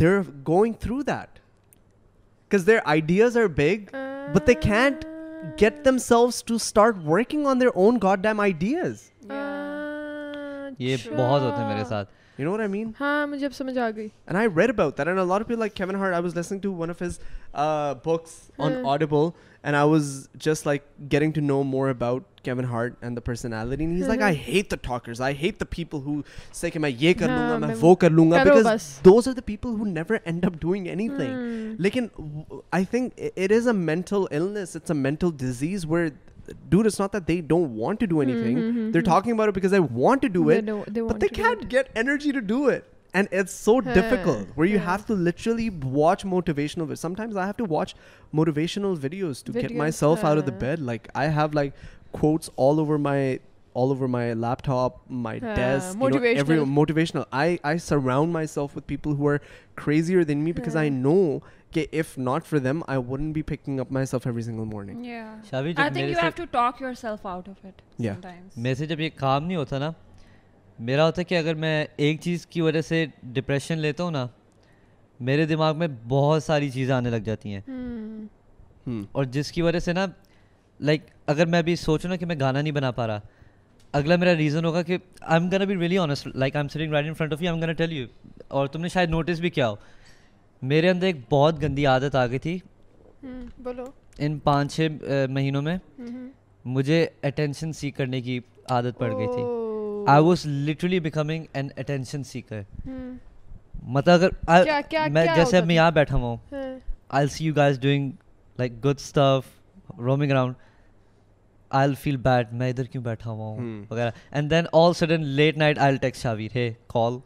they're 0.02 0.24
going 0.52 0.78
through 0.86 1.02
because 2.48 2.64
their 2.64 2.86
ideas 2.86 3.36
are 3.36 3.48
big, 3.48 3.90
uh, 3.94 4.28
but 4.32 4.46
they 4.46 4.54
can't 4.54 5.04
get 5.56 5.84
themselves 5.84 6.42
to 6.42 6.58
start 6.58 6.96
working 6.98 7.46
on 7.46 7.58
their 7.58 7.76
own 7.76 7.98
goddamn 7.98 8.40
ideas. 8.40 9.12
Yeah. 9.28 9.34
Uh, 9.34 10.70
yeah. 11.10 11.16
Yeah. 11.78 11.82
You 12.38 12.44
know 12.44 12.50
what 12.50 12.60
I 12.60 12.66
mean? 12.68 12.94
And 14.26 14.36
I 14.36 14.44
read 14.46 14.68
about 14.68 14.96
that, 14.96 15.08
and 15.08 15.18
a 15.18 15.24
lot 15.24 15.40
of 15.40 15.48
people 15.48 15.60
like 15.60 15.74
Kevin 15.74 15.96
Hart. 15.96 16.12
I 16.12 16.20
was 16.20 16.34
listening 16.36 16.60
to 16.62 16.70
one 16.72 16.90
of 16.90 16.98
his 16.98 17.18
uh, 17.54 17.94
books 17.94 18.50
on 18.58 18.72
Audible, 18.84 19.34
and 19.62 19.74
I 19.74 19.84
was 19.84 20.28
just 20.36 20.66
like 20.66 20.84
getting 21.08 21.32
to 21.34 21.40
know 21.40 21.64
more 21.64 21.88
about 21.88 22.24
Kevin 22.46 22.66
Hart 22.72 22.96
and 23.02 23.16
the 23.16 23.24
personality 23.28 23.84
and 23.84 23.96
he's 23.96 24.08
like 24.08 24.20
I 24.20 24.32
hate 24.32 24.70
the 24.74 24.80
talkers 24.88 25.20
I 25.28 25.32
hate 25.44 25.58
the 25.58 25.70
people 25.78 26.00
who 26.08 26.14
say 26.52 26.70
that 26.70 26.84
I 26.84 26.90
will 26.90 27.60
do 27.60 27.66
this 27.66 27.82
I 27.82 27.86
will 27.86 27.96
do 27.96 28.28
that 28.30 28.44
because 28.44 29.00
those 29.08 29.28
are 29.30 29.34
the 29.40 29.46
people 29.52 29.76
who 29.76 29.84
never 29.84 30.20
end 30.34 30.46
up 30.50 30.60
doing 30.60 30.88
anything 30.88 31.34
mm. 31.78 32.62
I 32.80 32.84
think 32.84 33.14
it 33.16 33.50
is 33.58 33.66
a 33.74 33.76
mental 33.92 34.28
illness 34.30 34.76
it's 34.80 34.90
a 34.90 34.98
mental 35.08 35.30
disease 35.46 35.86
where 35.94 36.12
dude 36.68 36.86
it's 36.86 36.98
not 36.98 37.12
that 37.12 37.26
they 37.26 37.40
don't 37.40 37.74
want 37.84 38.00
to 38.00 38.06
do 38.06 38.20
anything 38.26 38.58
mm 38.58 38.74
-hmm. 38.74 38.92
they're 38.92 39.08
talking 39.14 39.32
about 39.36 39.48
it 39.52 39.56
because 39.60 39.74
they 39.76 39.86
want 40.02 40.22
to 40.26 40.30
do 40.36 40.44
they 40.50 40.58
it 40.58 40.68
know, 40.68 40.84
they 40.98 41.02
but 41.12 41.24
they 41.24 41.32
can't 41.40 41.64
it. 41.66 41.72
get 41.76 41.90
energy 42.04 42.32
to 42.38 42.42
do 42.52 42.60
it 42.76 42.92
and 43.16 43.28
it's 43.40 43.52
so 43.66 43.74
yeah. 43.80 43.94
difficult 43.98 44.48
where 44.60 44.68
you 44.70 44.78
yeah. 44.78 44.88
have 44.92 45.06
to 45.10 45.14
literally 45.28 45.68
watch 45.70 46.24
motivational 46.36 46.88
videos. 46.88 47.04
sometimes 47.08 47.36
i 47.44 47.46
have 47.50 47.56
to 47.62 47.68
watch 47.76 47.94
motivational 48.40 48.96
videos 49.04 49.42
to 49.42 49.52
videos, 49.52 49.62
get 49.62 49.76
myself 49.84 50.20
yeah. 50.20 50.30
out 50.30 50.38
of 50.42 50.46
the 50.50 50.56
bed 50.64 50.82
like 50.90 51.08
i 51.14 51.26
have 51.38 51.54
like 51.60 51.72
میرے 52.14 53.34
جب 53.82 54.00
یہ 69.00 69.10
کام 69.16 69.44
نہیں 69.44 69.56
ہوتا 69.56 69.78
نا 69.78 69.90
میرا 70.78 71.06
ہوتا 71.06 71.20
ہے 71.20 71.24
کہ 71.24 71.38
اگر 71.38 71.54
میں 71.54 71.86
ایک 71.96 72.20
چیز 72.20 72.46
کی 72.46 72.60
وجہ 72.60 72.80
سے 72.80 73.06
ڈپریشن 73.22 73.78
لیتا 73.78 74.04
ہوں 74.04 74.10
نا 74.10 74.26
میرے 75.20 75.46
دماغ 75.46 75.78
میں 75.78 75.88
بہت 76.08 76.42
ساری 76.42 76.70
چیزیں 76.70 76.94
آنے 76.94 77.10
لگ 77.10 77.16
جاتی 77.16 77.54
ہیں 77.54 77.60
اور 79.12 79.24
جس 79.24 79.52
کی 79.52 79.62
وجہ 79.62 79.78
سے 79.78 79.92
نا 79.92 80.06
لائک 80.80 81.00
like, 81.00 81.12
اگر 81.26 81.46
میں 81.46 81.58
ابھی 81.58 81.76
سوچوں 81.76 82.10
نا 82.10 82.16
کہ 82.16 82.26
میں 82.26 82.36
گانا 82.40 82.60
نہیں 82.60 82.72
بنا 82.72 82.90
پا 82.90 83.06
رہا 83.06 83.20
اگلا 83.94 84.16
میرا 84.16 84.34
ریزن 84.36 84.64
ہوگا 84.64 84.82
کہ 84.82 84.96
I 85.20 85.40
am 85.40 85.48
gonna 85.50 85.64
be 85.64 85.74
really 85.74 85.98
honest 85.98 86.26
like 86.26 86.56
I 86.56 86.62
am 86.62 86.68
sitting 86.68 86.92
right 86.92 87.06
in 87.06 87.14
front 87.14 87.32
of 87.32 87.42
you 87.42 87.50
M 87.50 87.60
gonna 87.60 87.72
tell 87.72 87.92
you 87.92 88.06
اور 88.48 88.66
تم 88.66 88.80
نے 88.80 88.88
شاید 88.88 89.10
نوٹس 89.10 89.40
بھی 89.40 89.50
کیا 89.50 89.68
ہو 89.68 89.76
میرے 90.62 90.90
اندر 90.90 91.06
ایک 91.06 91.16
بہت 91.30 91.62
گندی 91.62 91.86
عادت 91.86 92.14
آ 92.14 92.26
گئی 92.26 92.38
تھی 92.38 92.58
بولو 93.58 93.84
ان 94.18 94.38
پانچ 94.38 94.76
چھ 94.76 95.26
مہینوں 95.30 95.62
میں 95.62 95.76
مجھے 96.64 97.06
اٹینشن 97.22 97.72
سیک 97.72 97.96
کرنے 97.96 98.20
کی 98.20 98.38
عادت 98.70 98.98
پڑ 98.98 99.12
گئی 99.12 99.26
تھی 99.26 99.42
I 100.06 100.24
was 100.24 100.46
literally 100.46 101.00
becoming 101.00 101.44
an 101.52 101.68
attention 101.76 102.24
seeker 102.24 102.62
مطلب 103.82 104.22
اگر 104.46 105.08
میں 105.10 105.26
جیسے 105.36 105.58
اب 105.58 105.66
میں 105.66 105.74
یہاں 105.74 105.90
بیٹھا 105.90 106.16
ہوں 106.16 106.36
I 107.08 107.26
see 107.28 107.44
you 107.44 107.54
guys 107.54 107.80
doing 107.80 108.10
like 108.58 108.84
good 108.84 108.96
stuff 108.96 109.55
roaming 109.98 110.30
around 110.30 110.54
I 111.70 111.94
feel 111.94 112.16
bad 112.16 112.52
میں 112.52 112.68
ادھر 112.68 112.84
کیوں 112.84 113.02
بیٹھا 113.02 113.30
ہوا 113.30 113.46
ہوں 113.46 113.58
hmm. 113.58 113.84
وغیرہ 113.90 114.10
and 114.30 114.50
then 114.50 114.64
all 114.72 114.92
sudden 114.92 115.24
late 115.24 115.56
night 115.56 115.78
I 115.78 115.96
tax 115.96 116.22
shower 116.22 116.56
ہے 116.56 116.72
کال 116.86 117.18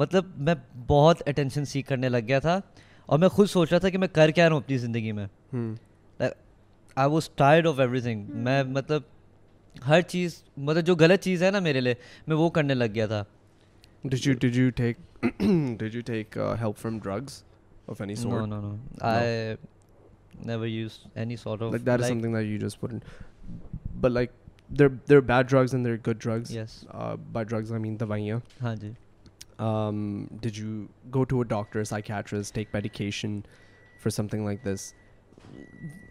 مطلب 0.00 0.24
میں 0.36 0.54
بہت 0.86 1.22
اٹینشن 1.26 1.64
سیک 1.64 1.88
کرنے 1.88 2.08
لگ 2.08 2.26
گیا 2.28 2.38
تھا 2.38 2.58
اور 3.08 3.18
میں 3.18 3.28
خود 3.28 3.48
سوچ 3.48 3.72
رہا 3.72 3.78
تھا 3.78 3.88
کہ 3.88 3.98
میں 3.98 4.08
کر 4.08 4.30
کیا 4.30 4.44
رہا 4.44 4.54
ہوں 4.54 4.62
اپنی 4.62 4.78
زندگی 4.78 5.12
میں 5.12 5.26
I 6.96 7.10
was 7.10 7.30
tired 7.30 7.66
of 7.66 7.78
every 7.78 8.00
thing 8.00 8.24
میں 8.34 8.62
مطلب 8.62 9.02
ہر 9.86 10.00
چیز 10.00 10.42
مطلب 10.56 10.86
جو 10.86 10.94
غلط 11.00 11.20
چیز 11.20 11.42
ہے 11.42 11.50
نا 11.50 11.58
میرے 11.58 11.80
لیے 11.80 11.94
میں 12.26 12.36
وہ 12.36 12.48
کرنے 12.50 12.74
لگ 12.74 12.94
گیا 12.94 13.06
تھا 13.06 13.22
did 14.04 14.44
you 14.56 14.70
take 14.70 14.96
did 15.78 15.94
you 15.94 16.00
take 16.06 16.38
help 16.60 16.78
from 16.78 16.98
drugs 16.98 17.42
of 17.88 18.00
any 18.00 18.14
sort 18.14 18.34
no 18.34 18.46
no 18.46 18.60
no 18.60 18.76
I 19.00 19.54
ہاں 20.48 20.64
جی 20.90 22.52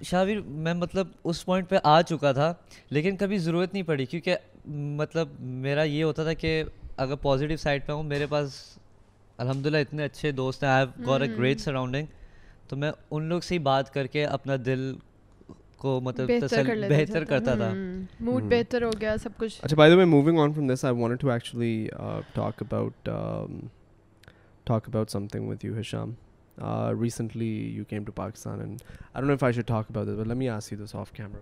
شاویر 0.03 0.41
میں 0.41 0.73
مطلب 0.73 1.07
اس 1.23 1.45
پوائنٹ 1.45 1.69
پہ 1.69 1.75
آ 1.83 2.01
چکا 2.01 2.31
تھا 2.31 2.53
لیکن 2.89 3.17
کبھی 3.17 3.37
ضرورت 3.37 3.73
نہیں 3.73 3.83
پڑی 3.83 4.05
کیونکہ 4.05 4.35
مطلب 4.97 5.27
میرا 5.39 5.83
یہ 5.83 6.03
ہوتا 6.03 6.23
تھا 6.23 6.33
کہ 6.33 6.63
اگر 6.97 7.15
پازیٹیو 7.15 7.57
سائڈ 7.57 7.85
پہ 7.85 7.93
ہوں 7.93 8.03
میرے 8.03 8.25
پاس 8.25 8.59
الحمد 9.37 9.65
للہ 9.65 9.77
اتنے 9.77 10.03
اچھے 10.03 10.31
دوست 10.31 10.63
ہیں 10.63 10.69
I 10.69 10.85
have 10.85 11.05
got 11.05 11.21
a 11.21 11.27
great 11.37 11.61
surrounding 11.61 12.05
تو 12.71 12.77
میں 12.77 12.91
ان 13.11 13.23
لوگ 13.29 13.41
سے 13.41 13.55
ہی 13.55 13.59
بات 13.59 13.93
کر 13.93 14.07
کے 14.07 14.25
اپنا 14.25 14.53
دل 14.65 14.93
کو 15.77 15.99
مطلب 16.01 16.29
بہتر 16.89 17.23
کرتا 17.23 17.55
تھا 17.55 17.71
موڈ 18.19 18.43
بہتر 18.49 18.83
ہو 18.83 18.89
گیا 19.01 19.17
سب 19.17 19.29
کچھ 19.37 19.59
اچھا 19.63 19.77
by 19.77 19.91
the 19.91 19.97
way 19.97 20.05
moving 20.05 20.39
on 20.39 20.53
from 20.53 20.67
this 20.67 20.85
I 20.85 20.95
want 20.95 21.21
to 21.21 21.31
actually 21.31 21.87
talk 22.33 22.61
about 22.61 23.09
talk 24.63 24.87
about 24.87 25.09
some 25.09 25.27
thing 25.27 25.49
with 25.49 25.65
you 25.65 25.79
Hisham 25.79 26.11
recently 27.01 27.51
you 27.75 27.85
came 27.85 28.03
to 28.03 28.11
Pakistan 28.11 28.59
and 28.59 28.81
I 29.13 29.21
don't 29.21 29.31
know 29.31 29.45
I 29.45 29.53
should 29.53 29.67
talk 29.67 29.85
about 29.89 30.07
this 30.07 30.27
let 30.27 30.37
me 30.37 30.49
ask 30.49 30.73
you 30.73 30.83
this 30.83 30.95
off 30.95 31.11
camera 31.11 31.42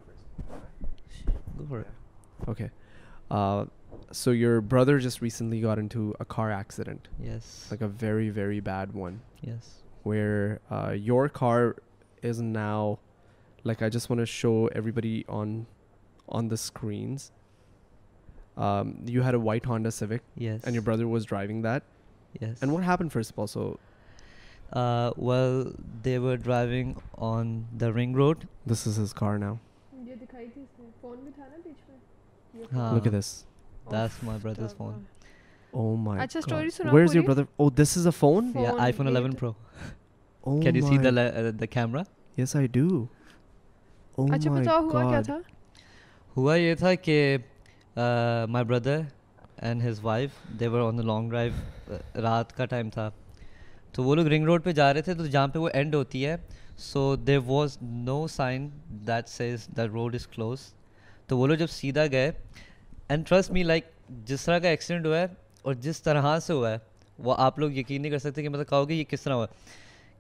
okay 2.47 2.67
so 4.13 4.33
your 4.33 4.59
brother 4.69 4.99
just 4.99 5.23
recently 5.23 5.63
got 5.63 5.77
in 5.77 5.87
to 5.87 6.09
a 6.09 6.23
car 6.27 6.51
accident 6.51 7.07
yes 7.21 7.71
like 7.71 7.81
a 7.81 7.89
very 8.01 8.29
very 8.29 8.61
bad 8.61 8.95
one 8.95 9.17
yes 9.43 9.88
where 10.03 10.61
uh, 10.69 10.91
your 10.91 11.29
car 11.29 11.75
is 12.21 12.41
now, 12.41 12.99
like, 13.63 13.81
I 13.81 13.89
just 13.89 14.09
want 14.09 14.19
to 14.19 14.25
show 14.25 14.67
everybody 14.67 15.25
on 15.27 15.65
the 16.27 16.57
screens. 16.57 17.31
Um, 18.57 19.01
you 19.05 19.21
had 19.21 19.35
a 19.35 19.39
white 19.39 19.65
Honda 19.65 19.91
Civic. 19.91 20.21
Yes. 20.35 20.63
And 20.63 20.73
your 20.75 20.81
brother 20.81 21.07
was 21.07 21.25
driving 21.25 21.61
that. 21.61 21.83
Yes. 22.39 22.61
And 22.61 22.73
what 22.73 22.83
happened 22.83 23.11
first 23.11 23.31
of 23.31 23.39
all? 23.39 23.47
So, 23.47 23.79
uh, 24.73 25.11
well, 25.15 25.73
they 26.03 26.19
were 26.19 26.37
driving 26.37 27.01
on 27.17 27.67
the 27.75 27.91
ring 27.93 28.13
road. 28.13 28.47
This 28.65 28.85
is 28.85 28.97
his 28.97 29.13
car 29.13 29.39
now. 29.39 29.59
Look 32.93 33.05
at 33.05 33.11
this. 33.11 33.45
That's 33.89 34.21
my 34.21 34.37
brother's 34.37 34.73
phone. 34.73 35.07
ہوا 35.73 36.15
یہ 46.55 46.75
تھا 46.75 46.93
کہ 46.95 47.37
my 48.49 48.65
brother 48.65 49.01
and 49.57 49.83
his 49.89 49.99
wife 50.03 50.31
they were 50.59 50.81
on 50.81 51.05
long 51.07 51.29
drive 51.29 51.97
رات 52.15 52.55
کا 52.57 52.65
time 52.65 52.89
تھا 52.89 53.09
تو 53.91 54.03
وہ 54.03 54.15
لوگ 54.15 54.25
رنگ 54.25 54.45
روڈ 54.45 54.63
پہ 54.63 54.71
جا 54.71 54.93
رہے 54.93 55.01
تھے 55.01 55.13
تو 55.13 55.25
جہاں 55.25 55.47
پہ 55.47 55.59
وہ 55.59 55.69
اینڈ 55.73 55.95
ہوتی 55.95 56.25
ہے 56.25 56.35
so 56.77 57.15
there 57.15 57.39
was 57.45 57.77
no 57.81 58.27
sign 58.27 58.69
that 59.07 59.29
says 59.29 59.67
the 59.77 59.87
road 59.87 60.15
is 60.15 60.27
close 60.27 60.59
تو 61.27 61.37
وہ 61.37 61.47
لوگ 61.47 61.55
جب 61.55 61.69
سیدھا 61.69 62.05
گئے 62.11 62.31
اینڈ 63.07 63.27
ٹرسٹ 63.27 63.51
می 63.51 63.63
لائک 63.63 63.85
جس 64.25 64.45
طرح 64.45 64.59
کا 64.59 64.67
ایکسیڈنٹ 64.67 65.05
ہوا 65.05 65.19
ہے 65.19 65.25
اور 65.61 65.73
جس 65.73 66.01
طرح 66.01 66.39
سے 66.39 66.53
ہوا 66.53 66.71
ہے 66.71 66.77
وہ 67.19 67.35
آپ 67.37 67.59
لوگ 67.59 67.71
یقین 67.71 68.01
نہیں 68.01 68.11
کر 68.11 68.19
سکتے 68.19 68.43
کہ 68.43 68.49
مطلب 68.49 68.69
کہو 68.69 68.87
گے 68.89 68.93
یہ 68.93 69.03
کس 69.09 69.21
طرح 69.21 69.33
ہوا 69.33 69.45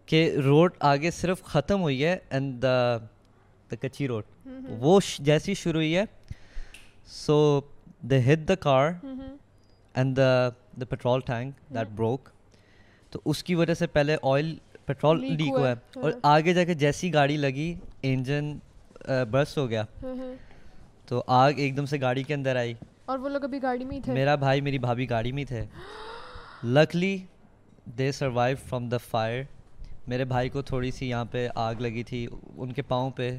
کہ 0.07 0.29
روڈ 0.43 0.73
آگے 0.79 1.11
صرف 1.11 1.43
ختم 1.43 1.81
ہوئی 1.81 2.03
ہے 2.05 2.17
اینڈ 2.29 2.61
دا 2.61 2.97
دا 3.71 3.75
کچی 3.81 4.07
روڈ 4.07 4.23
وہ 4.79 4.99
جیسی 5.19 5.53
شروع 5.53 5.79
ہوئی 5.79 5.95
ہے 5.97 6.03
so 7.07 7.39
the 8.01 8.17
hit 8.27 8.47
the 8.47 8.55
car 8.55 8.91
and 9.03 10.17
the 10.17 10.49
the 10.79 10.85
petrol 10.85 11.21
tank 11.25 11.73
that 11.73 11.87
broke 11.95 12.29
تو 13.11 13.19
اس 13.25 13.43
کی 13.43 13.55
وجہ 13.55 13.73
سے 13.73 13.87
پہلے 13.87 14.15
آئل 14.23 14.55
پٹرول 14.85 15.25
لیک 15.25 15.49
ہوا 15.49 15.69
ہے 15.69 15.75
اور 15.95 16.11
آگے 16.23 16.53
جا 16.53 16.63
کے 16.63 16.73
جیسی 16.73 17.13
گاڑی 17.13 17.37
لگی 17.37 17.73
انجن 18.03 18.57
برس 19.31 19.49
uh, 19.49 19.57
ہو 19.57 19.69
گیا 19.69 19.83
تو 21.05 21.23
آگ 21.27 21.53
ایک 21.57 21.77
دم 21.77 21.85
سے 21.85 21.99
گاڑی 22.01 22.23
کے 22.23 22.33
اندر 22.33 22.55
آئی 22.55 22.73
اور 23.09 23.19
وہ 23.19 23.29
لوگ 23.29 23.43
ابھی 23.43 23.61
گاڑی 23.61 23.85
میں 23.85 23.95
ہی 23.95 24.01
تھے 24.01 24.13
میرا 24.13 24.33
بھائی 24.35 24.61
میری 24.61 24.77
بھابھی 24.77 25.09
گاڑی 25.09 25.31
میں 25.31 25.41
ہی 25.41 25.45
تھے 25.45 25.65
luckily 26.63 27.17
they 27.97 28.11
survive 28.11 28.57
from 28.67 28.89
the 28.89 28.97
fire 29.09 29.41
میرے 30.07 30.25
بھائی 30.25 30.49
کو 30.49 30.61
تھوڑی 30.61 30.91
سی 30.91 31.09
یہاں 31.09 31.25
پہ 31.25 31.47
آگ 31.55 31.81
لگی 31.81 32.03
تھی 32.03 32.25
ان 32.57 32.73
کے 32.73 32.81
پاؤں 32.81 33.09
پہ 33.11 33.29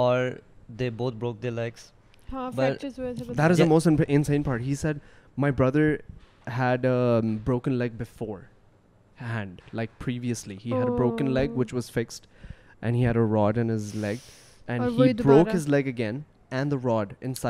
اور 0.00 0.30
they 0.78 0.90
both 0.96 1.16
broke 1.16 1.42
their 1.42 1.50
legs 1.50 1.90
that 2.56 2.84
is 3.40 3.58
the 3.58 3.64
most 3.64 4.00
in 4.08 4.24
scene 4.24 4.42
part 4.42 4.60
he 4.60 4.74
said 4.74 4.98
my 5.38 5.52
brother 5.52 5.94
had 6.58 6.86
broken 7.44 7.72
leg 7.72 7.96
before 7.98 8.38
hand 9.22 9.60
like 9.74 9.98
previously 10.04 10.56
he 10.64 10.72
had 10.72 10.88
broken 10.88 11.30
leg 11.30 11.58
which 11.58 11.74
was 11.74 11.90
fixed 11.90 12.26
and 12.80 12.96
he 12.96 13.06
had 13.06 13.16
a 13.16 13.32
rod 13.34 13.58
in 13.58 13.70
his 13.70 13.94
leg 13.94 14.30
and 14.68 15.00
he 15.00 15.12
broke 15.14 15.54
his 15.54 15.68
leg 15.68 15.88
again 15.88 16.20
پاؤں 16.50 17.02
ٹوٹ 17.12 17.44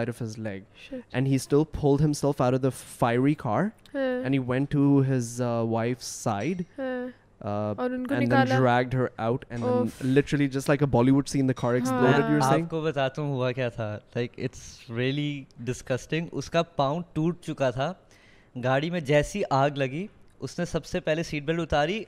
چکا 17.40 17.70
تھا 17.70 17.92
گاڑی 18.64 18.90
میں 18.90 19.00
جیسی 19.00 19.42
آگ 19.50 19.70
لگی 19.76 20.06
اس 20.40 20.58
نے 20.58 20.64
سب 20.64 20.84
سے 20.84 21.00
پہلے 21.00 21.22
سیٹ 21.22 21.42
بیلٹ 21.42 21.60
اتاری 21.60 22.04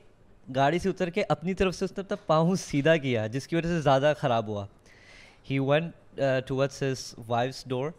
گاڑی 0.56 0.78
سے 0.78 0.88
اتر 0.88 1.11
کے 1.11 1.24
اپنی 1.28 1.54
طرف 1.54 1.74
سے 1.74 1.84
پاؤں 2.26 2.54
سیدھا 2.54 2.96
کیا 2.96 3.26
جس 3.26 3.48
کی 3.48 3.56
وجہ 3.56 3.68
سے 3.68 3.80
زیادہ 3.80 4.12
خراب 4.18 4.48
ہوا 4.48 4.66
ہی 5.50 5.59
ہز 6.18 7.14
وائفس 7.28 7.64
ڈور 7.68 7.90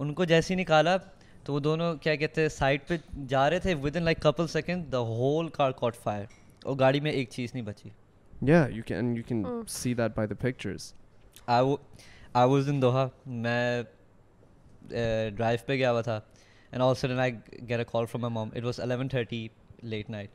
ان 0.00 0.12
کو 0.14 0.24
جیسے 0.24 0.54
ہی 0.54 0.58
نکالا 0.60 0.96
تو 1.44 1.52
وہ 1.54 1.60
دونوں 1.60 1.94
کیا 1.96 2.14
کہتے 2.14 2.40
ہیں 2.40 2.48
سائڈ 2.48 2.80
پہ 2.86 2.96
جا 3.28 3.48
رہے 3.50 3.58
تھے 3.58 3.74
with 3.74 3.96
in 3.96 4.02
like 4.02 4.20
couple 4.22 4.46
second 4.46 4.92
the 4.92 4.98
whole 5.10 5.48
car 5.48 5.72
caught 5.72 5.96
fire 5.96 6.24
اور 6.64 6.76
گاڑی 6.78 7.00
میں 7.00 7.12
ایک 7.12 7.30
چیز 7.30 7.54
نہیں 7.54 7.66
ان 12.68 12.82
دوہا 12.82 13.04
hmm. 13.04 13.36
میں 13.36 13.82
ڈرائیو 15.30 15.58
uh, 15.58 15.66
پہ 15.66 15.72
گیا 15.72 15.92
ہوا 15.92 16.00
تھا 16.00 16.20
and 16.72 16.82
also 16.82 17.06
then 17.06 17.18
I 17.18 17.32
get 17.68 17.78
a 17.78 17.84
call 17.84 18.04
mom 18.14 18.48
it 18.54 18.64
was 18.64 18.80
eleven 18.80 19.08
thirty 19.08 19.46
late 19.82 20.10
night 20.10 20.30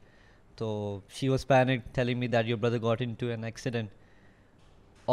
تو 0.58 1.00
she 1.10 1.28
was 1.30 1.48
panic 1.48 1.86
telling 1.94 2.20
me 2.20 2.28
that 2.28 2.46
your 2.46 2.58
brother 2.58 2.82
got 2.82 3.02
in 3.02 3.14
to 3.14 3.28
an 3.28 3.44
accident 3.44 3.90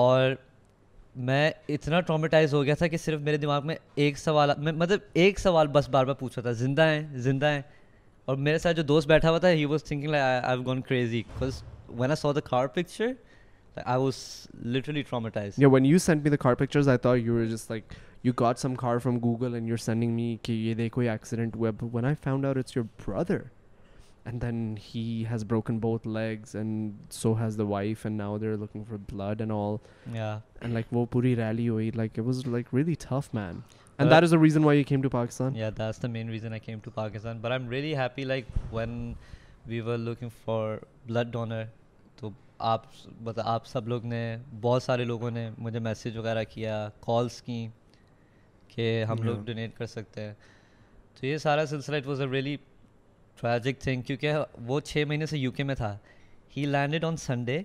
اور 0.00 0.34
میں 1.14 1.50
اتنا 1.68 2.00
traumatize 2.00 2.54
ہو 2.54 2.64
گیا 2.64 2.74
تھا 2.74 2.86
کہ 2.86 2.96
صرف 2.96 3.20
میرے 3.20 3.36
دماغ 3.36 3.66
میں 3.66 3.74
ایک 3.94 4.18
سوال 4.18 4.50
میں 4.58 4.72
مطلب 4.72 5.00
ایک 5.12 5.38
سوال 5.38 5.66
بس 5.66 5.88
بار 5.88 6.04
بار 6.04 6.14
پوچھ 6.14 6.38
رہا 6.38 6.42
تھا 6.42 6.52
زندہ 6.52 6.82
ہیں 6.82 7.06
زندہ 7.18 7.46
ہیں 7.46 7.62
اور 8.28 8.36
میرے 8.36 8.58
ساتھ 8.58 8.76
جو 8.76 8.82
دوست 8.82 9.08
بیٹھا 9.08 9.30
ہوا 9.30 9.38
تھا 9.38 9.50
he 9.50 9.64
was 9.64 9.84
thinking 9.84 10.14
I 10.14 10.40
have 10.48 10.62
gone 10.62 10.80
crazy 10.80 11.22
because 11.36 11.62
when 11.90 12.10
I 12.10 12.16
saw 12.16 12.32
the 12.32 12.40
car 12.40 12.66
car 12.66 12.82
picture 12.82 13.04
I 13.04 13.84
I 13.84 14.02
was 14.02 14.16
literally 14.66 15.02
traumatise 15.02 15.54
yeah 15.58 15.68
when 15.68 15.86
you 15.86 15.98
send 15.98 16.22
me 16.22 16.30
the 16.30 16.54
pictures 16.54 16.86
card 16.86 16.98
پکچرلی 16.98 17.46
just 17.46 17.70
like 17.70 17.94
you 18.24 18.32
got 18.40 18.58
some 18.58 18.74
car 18.74 18.98
from 18.98 19.18
Google 19.18 19.54
and 19.54 19.68
you 19.68 19.74
are 19.74 19.84
sending 19.84 20.14
me 20.14 20.36
کہ 20.42 20.52
یہ 20.52 20.74
دیکھو 20.74 21.00
accident 21.00 21.56
ہوا 21.56 21.70
I 22.04 22.14
found 22.24 22.46
out 22.46 22.56
it's 22.56 22.76
your 22.76 22.84
brother 22.98 23.38
آپ 42.58 42.82
مطلب 43.20 43.44
آپ 43.46 43.66
سب 43.66 43.88
لوگ 43.88 44.04
نے 44.04 44.36
بہت 44.60 44.82
سارے 44.82 45.04
لوگوں 45.04 45.30
نے 45.30 45.50
مجھے 45.58 45.78
میسیج 45.78 46.16
وغیرہ 46.16 46.44
کیا 46.44 46.88
کالس 47.00 47.42
کیں 47.42 47.68
کہ 48.68 49.04
ہم 49.04 49.22
لوگ 49.22 49.36
ڈونیٹ 49.44 49.78
کر 49.78 49.86
سکتے 49.86 50.20
ہیں 50.20 50.34
تو 51.20 51.26
یہ 51.26 51.36
سارا 51.36 51.66
سلسلہ 51.66 51.96
it 51.96 52.06
was 52.06 52.20
a 52.20 52.26
tragic 53.40 53.80
thing 53.80 54.02
کیونکہ 54.02 54.34
وہ 54.66 54.80
چھ 54.80 55.04
مہینے 55.08 55.26
سے 55.26 55.38
یو 55.38 55.50
کے 55.50 55.64
میں 55.64 55.74
تھا 55.74 55.96
he 56.56 56.64
landed 56.66 57.04
on 57.04 57.16
Sunday 57.16 57.62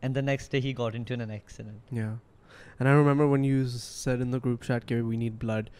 and 0.02 0.16
the 0.16 0.20
next 0.20 0.52
day 0.52 0.60
he 0.60 0.72
got 0.78 0.94
in 0.94 1.02
to 1.02 1.14
an 1.14 1.30
accident 1.30 1.92
and 1.92 2.86
I 2.86 2.96
remember 2.96 3.24
when 3.24 3.44
you 3.44 3.66
said 3.68 4.20
in 4.20 4.32
the 4.32 4.38
group 4.44 4.64
chat 4.64 4.88
کہ 4.88 5.00
we 5.02 5.16
need 5.16 5.34
blood 5.40 5.70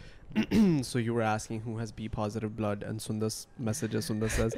so 0.84 1.00
you 1.00 1.16
are 1.16 1.22
asking 1.24 1.60
who 1.66 1.78
has 1.78 1.92
B 1.96 2.08
positive 2.08 2.48
blood 2.48 2.84
and 2.84 3.02
Sundus 3.02 3.46
messages 3.58 4.04
Sundus 4.04 4.32
Cs 4.32 4.56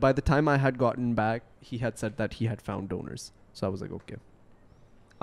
by 0.00 0.14
the 0.14 0.20
time 0.24 0.48
I 0.48 0.60
had 0.60 0.80
gotten 0.80 1.12
back 1.14 1.42
had 1.72 1.98
said 1.98 2.18
that 2.18 2.34
had 2.42 2.62
found 2.62 2.90
donors 2.90 3.30
so 3.54 3.66
I 3.66 3.70
was 3.70 3.82
okay 3.90 4.14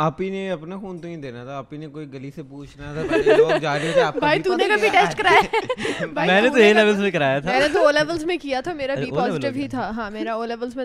آپ 0.00 0.22
ہی 0.22 0.30
نے 0.30 0.52
اپنا 0.52 0.78
خون 0.78 1.00
تو 1.00 1.08
نہیں 1.08 1.18
دینا 1.18 1.44
تھا 1.44 1.58
آپ 1.58 1.66
میں 6.16 6.42
نے 6.42 6.50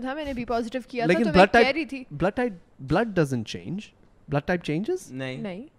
تھا 0.02 0.14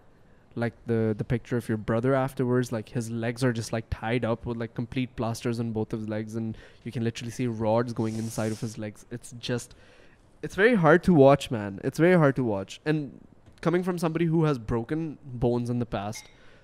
like 0.55 0.73
the 0.85 1.25
picture 1.27 1.57
of 1.57 1.67
your 1.67 1.77
brother 1.77 2.13
afterwards, 2.13 2.71
like 2.71 2.89
his 2.89 3.09
legs 3.09 3.43
are 3.43 3.51
just 3.51 3.73
like 3.73 3.85
tied 3.89 4.23
up 4.23 4.45
with 4.45 4.57
like 4.57 4.73
complete 4.75 5.15
plasters 5.15 5.59
on 5.59 5.71
both 5.71 5.93
of 5.93 5.99
his 5.99 6.09
legs, 6.09 6.35
and 6.35 6.57
you 6.83 6.91
can 6.91 7.03
literally 7.03 7.31
see 7.31 7.47
rods 7.47 7.91
going 7.93 8.17
inside 8.17 8.51
of 8.51 8.61
his 8.61 8.77
legs. 8.77 9.05
It's 9.09 10.55
very 10.55 10.75
hard 10.75 11.03
to 11.03 11.13
watch, 11.13 11.49
man. 11.49 11.79
It's 11.83 11.97
very 11.97 12.15
hard 12.17 12.35
to 12.35 12.43
watch. 12.43 12.79
And 12.85 13.19
coming 13.61 13.83
from 13.83 13.97
somebody 13.97 14.25
who 14.25 14.43
has 14.43 14.59
broken 14.59 15.17
bones 15.23 15.69
in 15.69 15.79
the 15.79 15.85
past, 15.85 16.23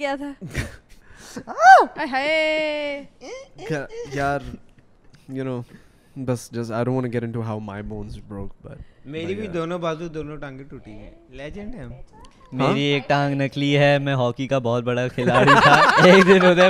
میری 12.53 12.81
ایک 12.83 13.09
ٹانگ 13.09 13.35
نکلی 13.35 13.77
ہے 13.79 13.97
میں 13.99 14.15
hockey 14.15 14.47
کا 14.47 14.59
بہت 14.59 14.83
بڑا 14.85 15.07
کھلاڑی 15.09 15.53
تھا 15.63 15.77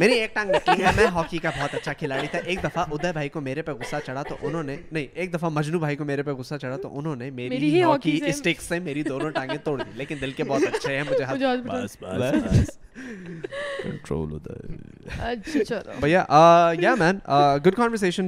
میری 0.00 0.12
ایک 0.12 0.34
ٹانگ 0.34 0.50
نکلی 0.50 0.84
ہے 0.84 0.90
میں 0.96 1.06
ہاکی 1.06 1.38
کا 1.38 1.50
بہت 1.50 1.74
اچھا 1.74 1.92
کھلاڑی 1.92 2.26
تھا 2.30 2.38
ایک 2.38 2.62
دفعہ 2.64 2.84
ادے 2.84 3.00
بھائی 3.02 3.12
بھائی 3.12 3.28
کو 3.28 3.32
کو 3.32 3.40
میرے 3.40 3.54
میرے 3.54 3.62
پہ 3.62 3.70
پہ 3.70 3.72
غصہ 3.72 3.88
غصہ 3.88 4.04
چڑھا 4.06 4.22
چڑھا 4.36 4.36
تو 4.36 4.42
تو 4.42 4.46
انہوں 4.58 4.60
انہوں 4.62 4.62
نے 4.64 4.74
نے 4.74 4.82
نہیں 4.92 5.06
ایک 5.14 5.32
دفعہ 5.34 5.48
مجنو 5.48 5.78
میری 7.30 7.48
میری 7.48 7.82
ہاکی 7.82 8.18
اسٹک 8.26 8.62
سے 8.62 8.78
دونوں 9.02 9.30
ٹانگیں 9.30 9.56
توڑ 9.64 9.76
دی 9.78 9.90
لیکن 9.94 10.16
دل 10.20 10.32
کے 10.32 10.44
گڈ 17.58 17.74
کانور 17.74 17.96
شام 17.96 18.24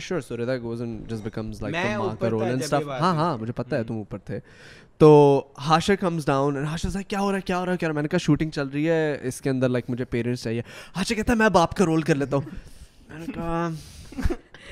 شیور 0.00 0.20
سو 0.20 0.36
ردا 0.36 0.52
سٹف 1.54 3.00
ہاں 3.00 3.02
ہاں 3.14 3.38
مجھے 3.38 3.52
پتہ 3.52 3.74
ہے 3.74 3.84
تم 3.84 3.94
اوپر 3.94 4.18
تھے 4.18 4.40
تو 4.98 5.42
Hashir 5.66 5.96
comes 5.96 6.26
down 6.26 6.56
and 6.56 6.68
Hasha 6.68 6.88
کیا 7.08 7.20
ہو 7.20 7.30
رہا 7.30 7.36
ہے 7.36 7.40
کیا 7.40 7.58
ہو 7.58 7.64
رہا 7.64 7.72
ہے 7.72 7.78
کیا 7.78 7.92
میں 7.92 8.02
نے 8.02 8.08
کہا 8.08 8.18
شوٹنگ 8.18 8.50
چل 8.50 8.68
رہی 8.68 8.88
ہے 8.88 9.18
اس 9.22 9.40
کے 9.40 9.50
اندر 9.50 9.68
لائک 9.68 9.90
مجھے 9.90 10.04
پیرنٹس 10.04 10.42
چاہیے 10.42 10.62
ہاشا 10.96 11.14
کہتا 11.14 11.32
ہے 11.32 11.38
میں 11.38 11.48
باپ 11.48 11.74
کا 11.74 11.84
رول 11.84 12.02
کر 12.02 12.14
لیتا 12.14 12.36
ہوں 12.36 12.44
میں 13.08 13.18
نے 13.18 13.26
کہا 13.34 13.68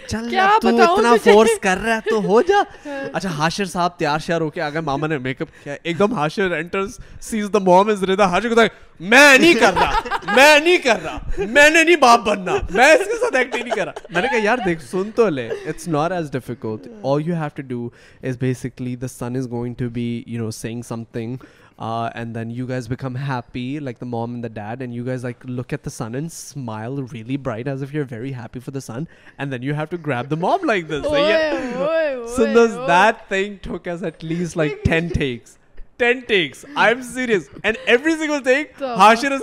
چل 0.08 0.28
کیا 0.30 0.48
تو 0.62 0.68
اتنا 0.68 1.14
فورس 1.24 1.58
کر 1.60 1.78
رہا 1.84 1.94
ہے 1.94 2.10
تو 2.10 2.20
ہو 2.24 2.40
جا 2.42 2.62
اچھا 3.12 3.30
ہاشر 3.38 3.64
صاحب 3.64 3.98
تیار 3.98 4.18
شیار 4.18 4.40
ہو 4.40 4.50
کے 4.50 4.60
آگے 4.60 4.80
ماما 4.80 5.06
نے 5.06 5.18
میک 5.18 5.42
اپ 5.42 5.48
کیا 5.64 5.74
ایک 5.82 5.98
دم 5.98 6.14
Hashir 6.14 6.52
entrance 6.52 6.98
says 7.20 7.50
the 7.52 7.58
mom 7.58 7.88
is 7.88 8.02
Rida 8.02 8.30
Hashir 8.30 8.54
کو 8.54 8.60
میں 9.00 9.38
نہیں 9.38 9.54
کر 9.54 9.74
رہا 9.74 10.34
میں 10.34 10.58
نہیں 10.58 10.76
کر 10.78 11.02
رہا 11.04 11.18
میں 11.38 11.68
نے 11.70 11.82
نہیں 11.82 11.96
باپ 11.96 12.20
بننا 12.26 12.54
میں 12.70 12.92
اس 12.92 13.06
کے 13.06 13.18
ساتھ 13.20 13.36
ایکٹنگ 13.36 13.62
نہیں 13.62 13.76
کر 13.76 13.84
رہا 13.84 14.06
میں 14.10 14.22
نے 14.22 14.28
کہا 14.28 14.42
یار 14.42 14.58
دیکھ 14.64 14.82
سن 14.82 15.10
تو 15.14 15.28
لے 15.28 15.48
it's 15.66 15.88
not 15.88 16.12
as 16.12 16.30
difficult 16.30 16.86
all 17.02 17.26
you 17.26 17.34
have 17.34 17.48
to 17.54 17.62
do 17.62 17.88
is 18.22 18.38
basically 18.38 18.94
the 18.96 19.08
sun 19.08 19.36
is 19.36 19.50
going 19.50 19.74
to 19.74 19.88
be 19.88 20.22
you 20.26 20.42
know 20.42 20.50
sing 20.50 20.82
some 20.82 21.04
thing 21.12 21.36
uh, 21.78 22.10
and 22.14 22.34
then 22.36 22.50
you 22.50 22.66
guys 22.66 22.86
become 22.86 23.14
happy, 23.14 23.80
like 23.80 23.98
the 23.98 24.06
mom 24.06 24.34
and 24.34 24.44
the 24.44 24.48
dad, 24.48 24.80
and 24.80 24.94
you 24.94 25.04
guys 25.04 25.24
like 25.24 25.42
look 25.44 25.72
at 25.72 25.82
the 25.82 25.90
sun 25.90 26.14
and 26.14 26.30
smile 26.30 27.02
really 27.02 27.36
bright 27.36 27.66
as 27.66 27.82
if 27.82 27.92
you're 27.92 28.04
very 28.04 28.32
happy 28.32 28.60
for 28.60 28.70
the 28.70 28.80
sun, 28.80 29.08
and 29.38 29.52
then 29.52 29.62
you 29.62 29.74
have 29.74 29.90
to 29.90 29.98
grab 29.98 30.28
the 30.28 30.36
mom 30.36 30.62
like 30.62 30.88
this. 30.88 31.04
Like, 31.04 31.28
yeah. 31.28 32.26
so 32.26 32.52
does 32.52 32.74
that 32.86 33.28
thing 33.28 33.58
took 33.58 33.86
us 33.86 34.02
at 34.02 34.22
least 34.22 34.56
like 34.56 34.82
ten 34.84 35.10
takes. 35.10 35.58
Ten 35.98 36.22
takes. 36.26 36.64
I'm 36.76 37.02
serious. 37.02 37.48
And 37.62 37.76
every 37.86 38.16
single 38.16 38.40
take, 38.40 38.76
Hashir 38.78 39.32
is 39.32 39.42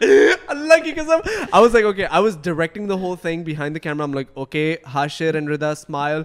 Unlucky 0.48 0.92
because 0.92 1.08
I 1.52 1.60
was 1.60 1.74
like, 1.74 1.84
okay, 1.84 2.04
I 2.04 2.20
was 2.20 2.36
directing 2.36 2.86
the 2.86 2.96
whole 2.96 3.16
thing 3.16 3.42
behind 3.42 3.74
the 3.74 3.80
camera. 3.80 4.04
I'm 4.04 4.12
like, 4.12 4.28
okay, 4.36 4.76
Hashir 4.78 5.34
and 5.34 5.48
Rida 5.48 5.76
smile. 5.76 6.24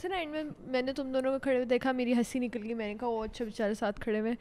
سے 0.01 0.07
نا 0.07 0.17
and 0.17 0.31
میں 0.31 0.43
میں 0.67 0.81
نے 0.81 0.93
تم 0.93 1.11
دونوں 1.11 1.31
کو 1.31 1.39
کھڑے 1.39 1.55
ہوئے 1.55 1.65
دیکھا 1.65 1.91
میری 1.91 2.13
ہنسی 2.13 2.39
نکل 2.39 2.63
گئی 2.63 2.73
میں 2.73 2.87
نے 2.87 2.95
کہا 2.99 3.07
وہ 3.07 3.23
اچھا 3.23 3.45
بیچارے 3.45 3.73
ساتھ 3.73 3.99
کھڑے 3.99 4.19
ہوئے 4.19 4.33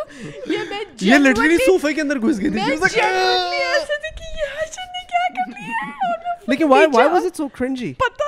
یہ 0.48 0.70
میں 0.70 0.84
یہ 1.02 1.18
لٹرلی 1.20 1.58
صوفے 1.66 1.94
کے 1.94 2.02
اندر 2.02 2.20
گھس 2.20 2.42
گئی 2.42 2.50
تھی 2.50 2.62
ایسے 2.62 4.00
تھی 4.00 4.16
کہ 4.16 4.32
یہ 4.34 4.56
ہاشر 4.56 4.92
نے 4.92 5.06
کیا 5.06 5.28
کر 5.32 5.52
لیا 5.52 5.88
لیکن 6.48 6.68
why 6.68 6.86
why 6.90 7.06
was 7.10 7.26
it 7.26 7.36
so 7.38 7.50
cringy 7.52 7.94
پتہ 8.00 8.27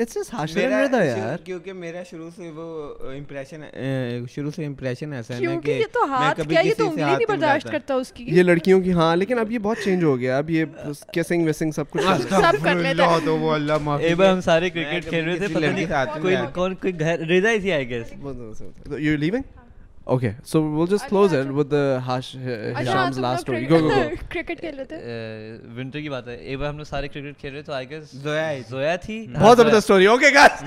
ہے 0.00 1.36
کیونکہ 1.44 1.72
میرا 1.74 2.02
شروع 2.02 2.28
شروع 2.30 2.30
سے 2.36 2.42
سے 2.42 2.50
وہ 2.50 3.12
امپریشن 3.12 3.62
امپریشن 4.60 5.12
ایسا 5.12 5.38
کہ 5.38 5.44
یہ 5.44 5.70
یہ 5.70 5.84
تو 5.84 6.00
تو 6.00 6.10
ہاتھ 6.10 6.40
کیا 6.40 6.60
انگلی 6.60 6.94
نہیں 6.96 7.26
برداشت 7.28 7.70
کرتا 7.72 7.94
اس 7.94 8.12
کی 8.12 8.24
یہ 8.28 8.42
لڑکیوں 8.42 8.80
کی 8.80 8.92
ہاں 8.92 9.14
لیکن 9.16 9.38
اب 9.38 9.52
یہ 9.52 9.58
بہت 9.58 9.84
چینج 9.84 10.04
ہو 10.04 10.18
گیا 10.18 10.38
اب 10.38 10.50
یہ 10.50 10.64
کیسنگ 11.12 11.46
ویسنگ 11.46 11.70
سب 11.70 11.82
سب 11.82 11.90
کچھ 11.90 12.32
ہاں، 12.32 12.52
کر 12.62 12.74
لیتا 12.76 13.10
ہے 13.16 13.28
وہ 13.30 13.52
اللہ 13.52 13.78
معاف 13.82 14.20
ہم 14.22 14.40
سارے 14.40 14.70
کرکٹ 14.70 15.08
کھیل 15.08 15.24
رہے 15.24 15.38
تھے 15.38 15.48
پتہ 15.48 15.64
نہیں 15.66 16.20
کوئی 16.20 16.36
کوئی 16.36 16.52
کون 16.54 16.98
گھر 16.98 17.26
Raza 17.28 17.56
guess 17.88 18.12
you 18.98 19.16
leaving 19.16 19.59
okay 20.10 20.30
so 20.44 20.62
will 20.62 20.86
just 20.86 21.08
close 21.10 21.34
it 21.34 21.46
with 21.50 21.72
last 21.72 23.48
go 23.48 23.54
go 23.68 23.78
go 23.80 23.90
cricket 23.90 24.32
cricket 24.32 24.46
کھیل 24.48 24.56
کھیل 24.60 24.78
رہے 24.78 24.84
رہے 24.84 25.56
تھے 25.56 25.76
ونٹر 25.76 26.00
کی 26.00 26.08
بات 26.08 26.28
ہے 26.28 26.34
ایک 26.34 26.58
بار 26.58 26.68
ہم 26.68 26.76
لوگ 26.76 26.84
سارے 26.84 27.08
تو 27.08 27.72
گیس 27.90 28.12
زویا 28.12 28.50
زویا 28.70 28.96
تھی 28.96 29.26
بہت 29.34 29.58
زبردست 29.58 29.90
اوکے 29.90 30.08
اوکے 30.08 30.34
گائز 30.34 30.64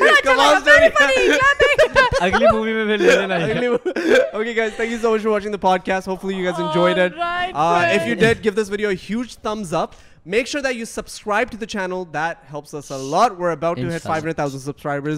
گائز 0.26 0.68
اگلی 0.68 1.38
اگلی 2.20 2.46
مووی 2.46 2.72
میں 2.72 2.84
پھر 2.86 2.98
لے 2.98 3.16
لینا 3.16 3.38
thank 3.38 4.90
you 4.92 4.98
so 5.02 5.14
much 5.14 5.22
for 5.22 5.30
watching 5.30 5.52
the 5.52 5.58
pod 5.60 5.86
cost 5.86 6.08
you 6.24 6.30
you 6.32 6.44
guys 6.44 6.60
it 6.60 7.18
if 7.54 8.08
did 8.10 8.44
give 8.44 8.52
this 8.52 8.70
video 8.70 8.90
huge 9.00 9.38
thumbs 9.38 9.74
up 9.74 9.90
make 10.26 10.48
sure 10.48 10.62
do 10.62 10.84
subscribe 10.86 11.50
to 11.50 11.56
the 11.58 11.68
channels 11.68 12.92
about 12.92 13.78
you 13.78 13.90
had 13.90 14.02
five 14.02 14.24
500,000 14.24 14.58
subscriber 14.60 15.10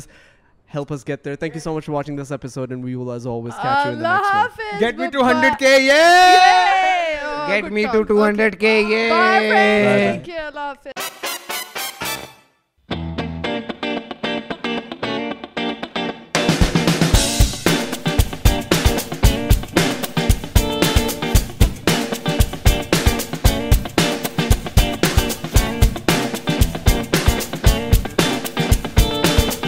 help 0.68 0.92
us 0.92 1.02
get 1.04 1.24
there. 1.24 1.34
Thank 1.36 1.54
you 1.54 1.60
so 1.60 1.74
much 1.74 1.84
for 1.86 1.92
watching 1.92 2.16
this 2.16 2.30
episode, 2.30 2.70
and 2.72 2.84
we 2.84 2.94
will, 2.96 3.10
as 3.10 3.26
always, 3.26 3.54
catch 3.54 3.64
Allah 3.64 3.86
you 3.86 3.92
in 3.92 3.98
the 3.98 4.08
next 4.14 4.28
Hafiz, 4.28 4.72
one. 4.72 4.80
Get 4.80 4.98
me 4.98 5.10
to 5.10 5.18
100k, 5.18 5.60
yay! 5.62 5.86
yay! 5.86 7.20
Oh, 7.22 7.46
Get 7.48 7.72
me 7.72 7.84
talk. 7.84 7.92
to 7.94 8.04
200k, 8.14 8.54
okay. 8.54 8.82
yay! 8.88 9.08
Bye, 9.10 9.38
Bye, 9.48 10.12
Thank 10.12 10.28
you, 10.28 10.36
Allah 10.38 10.76
Hafiz. 10.84 11.12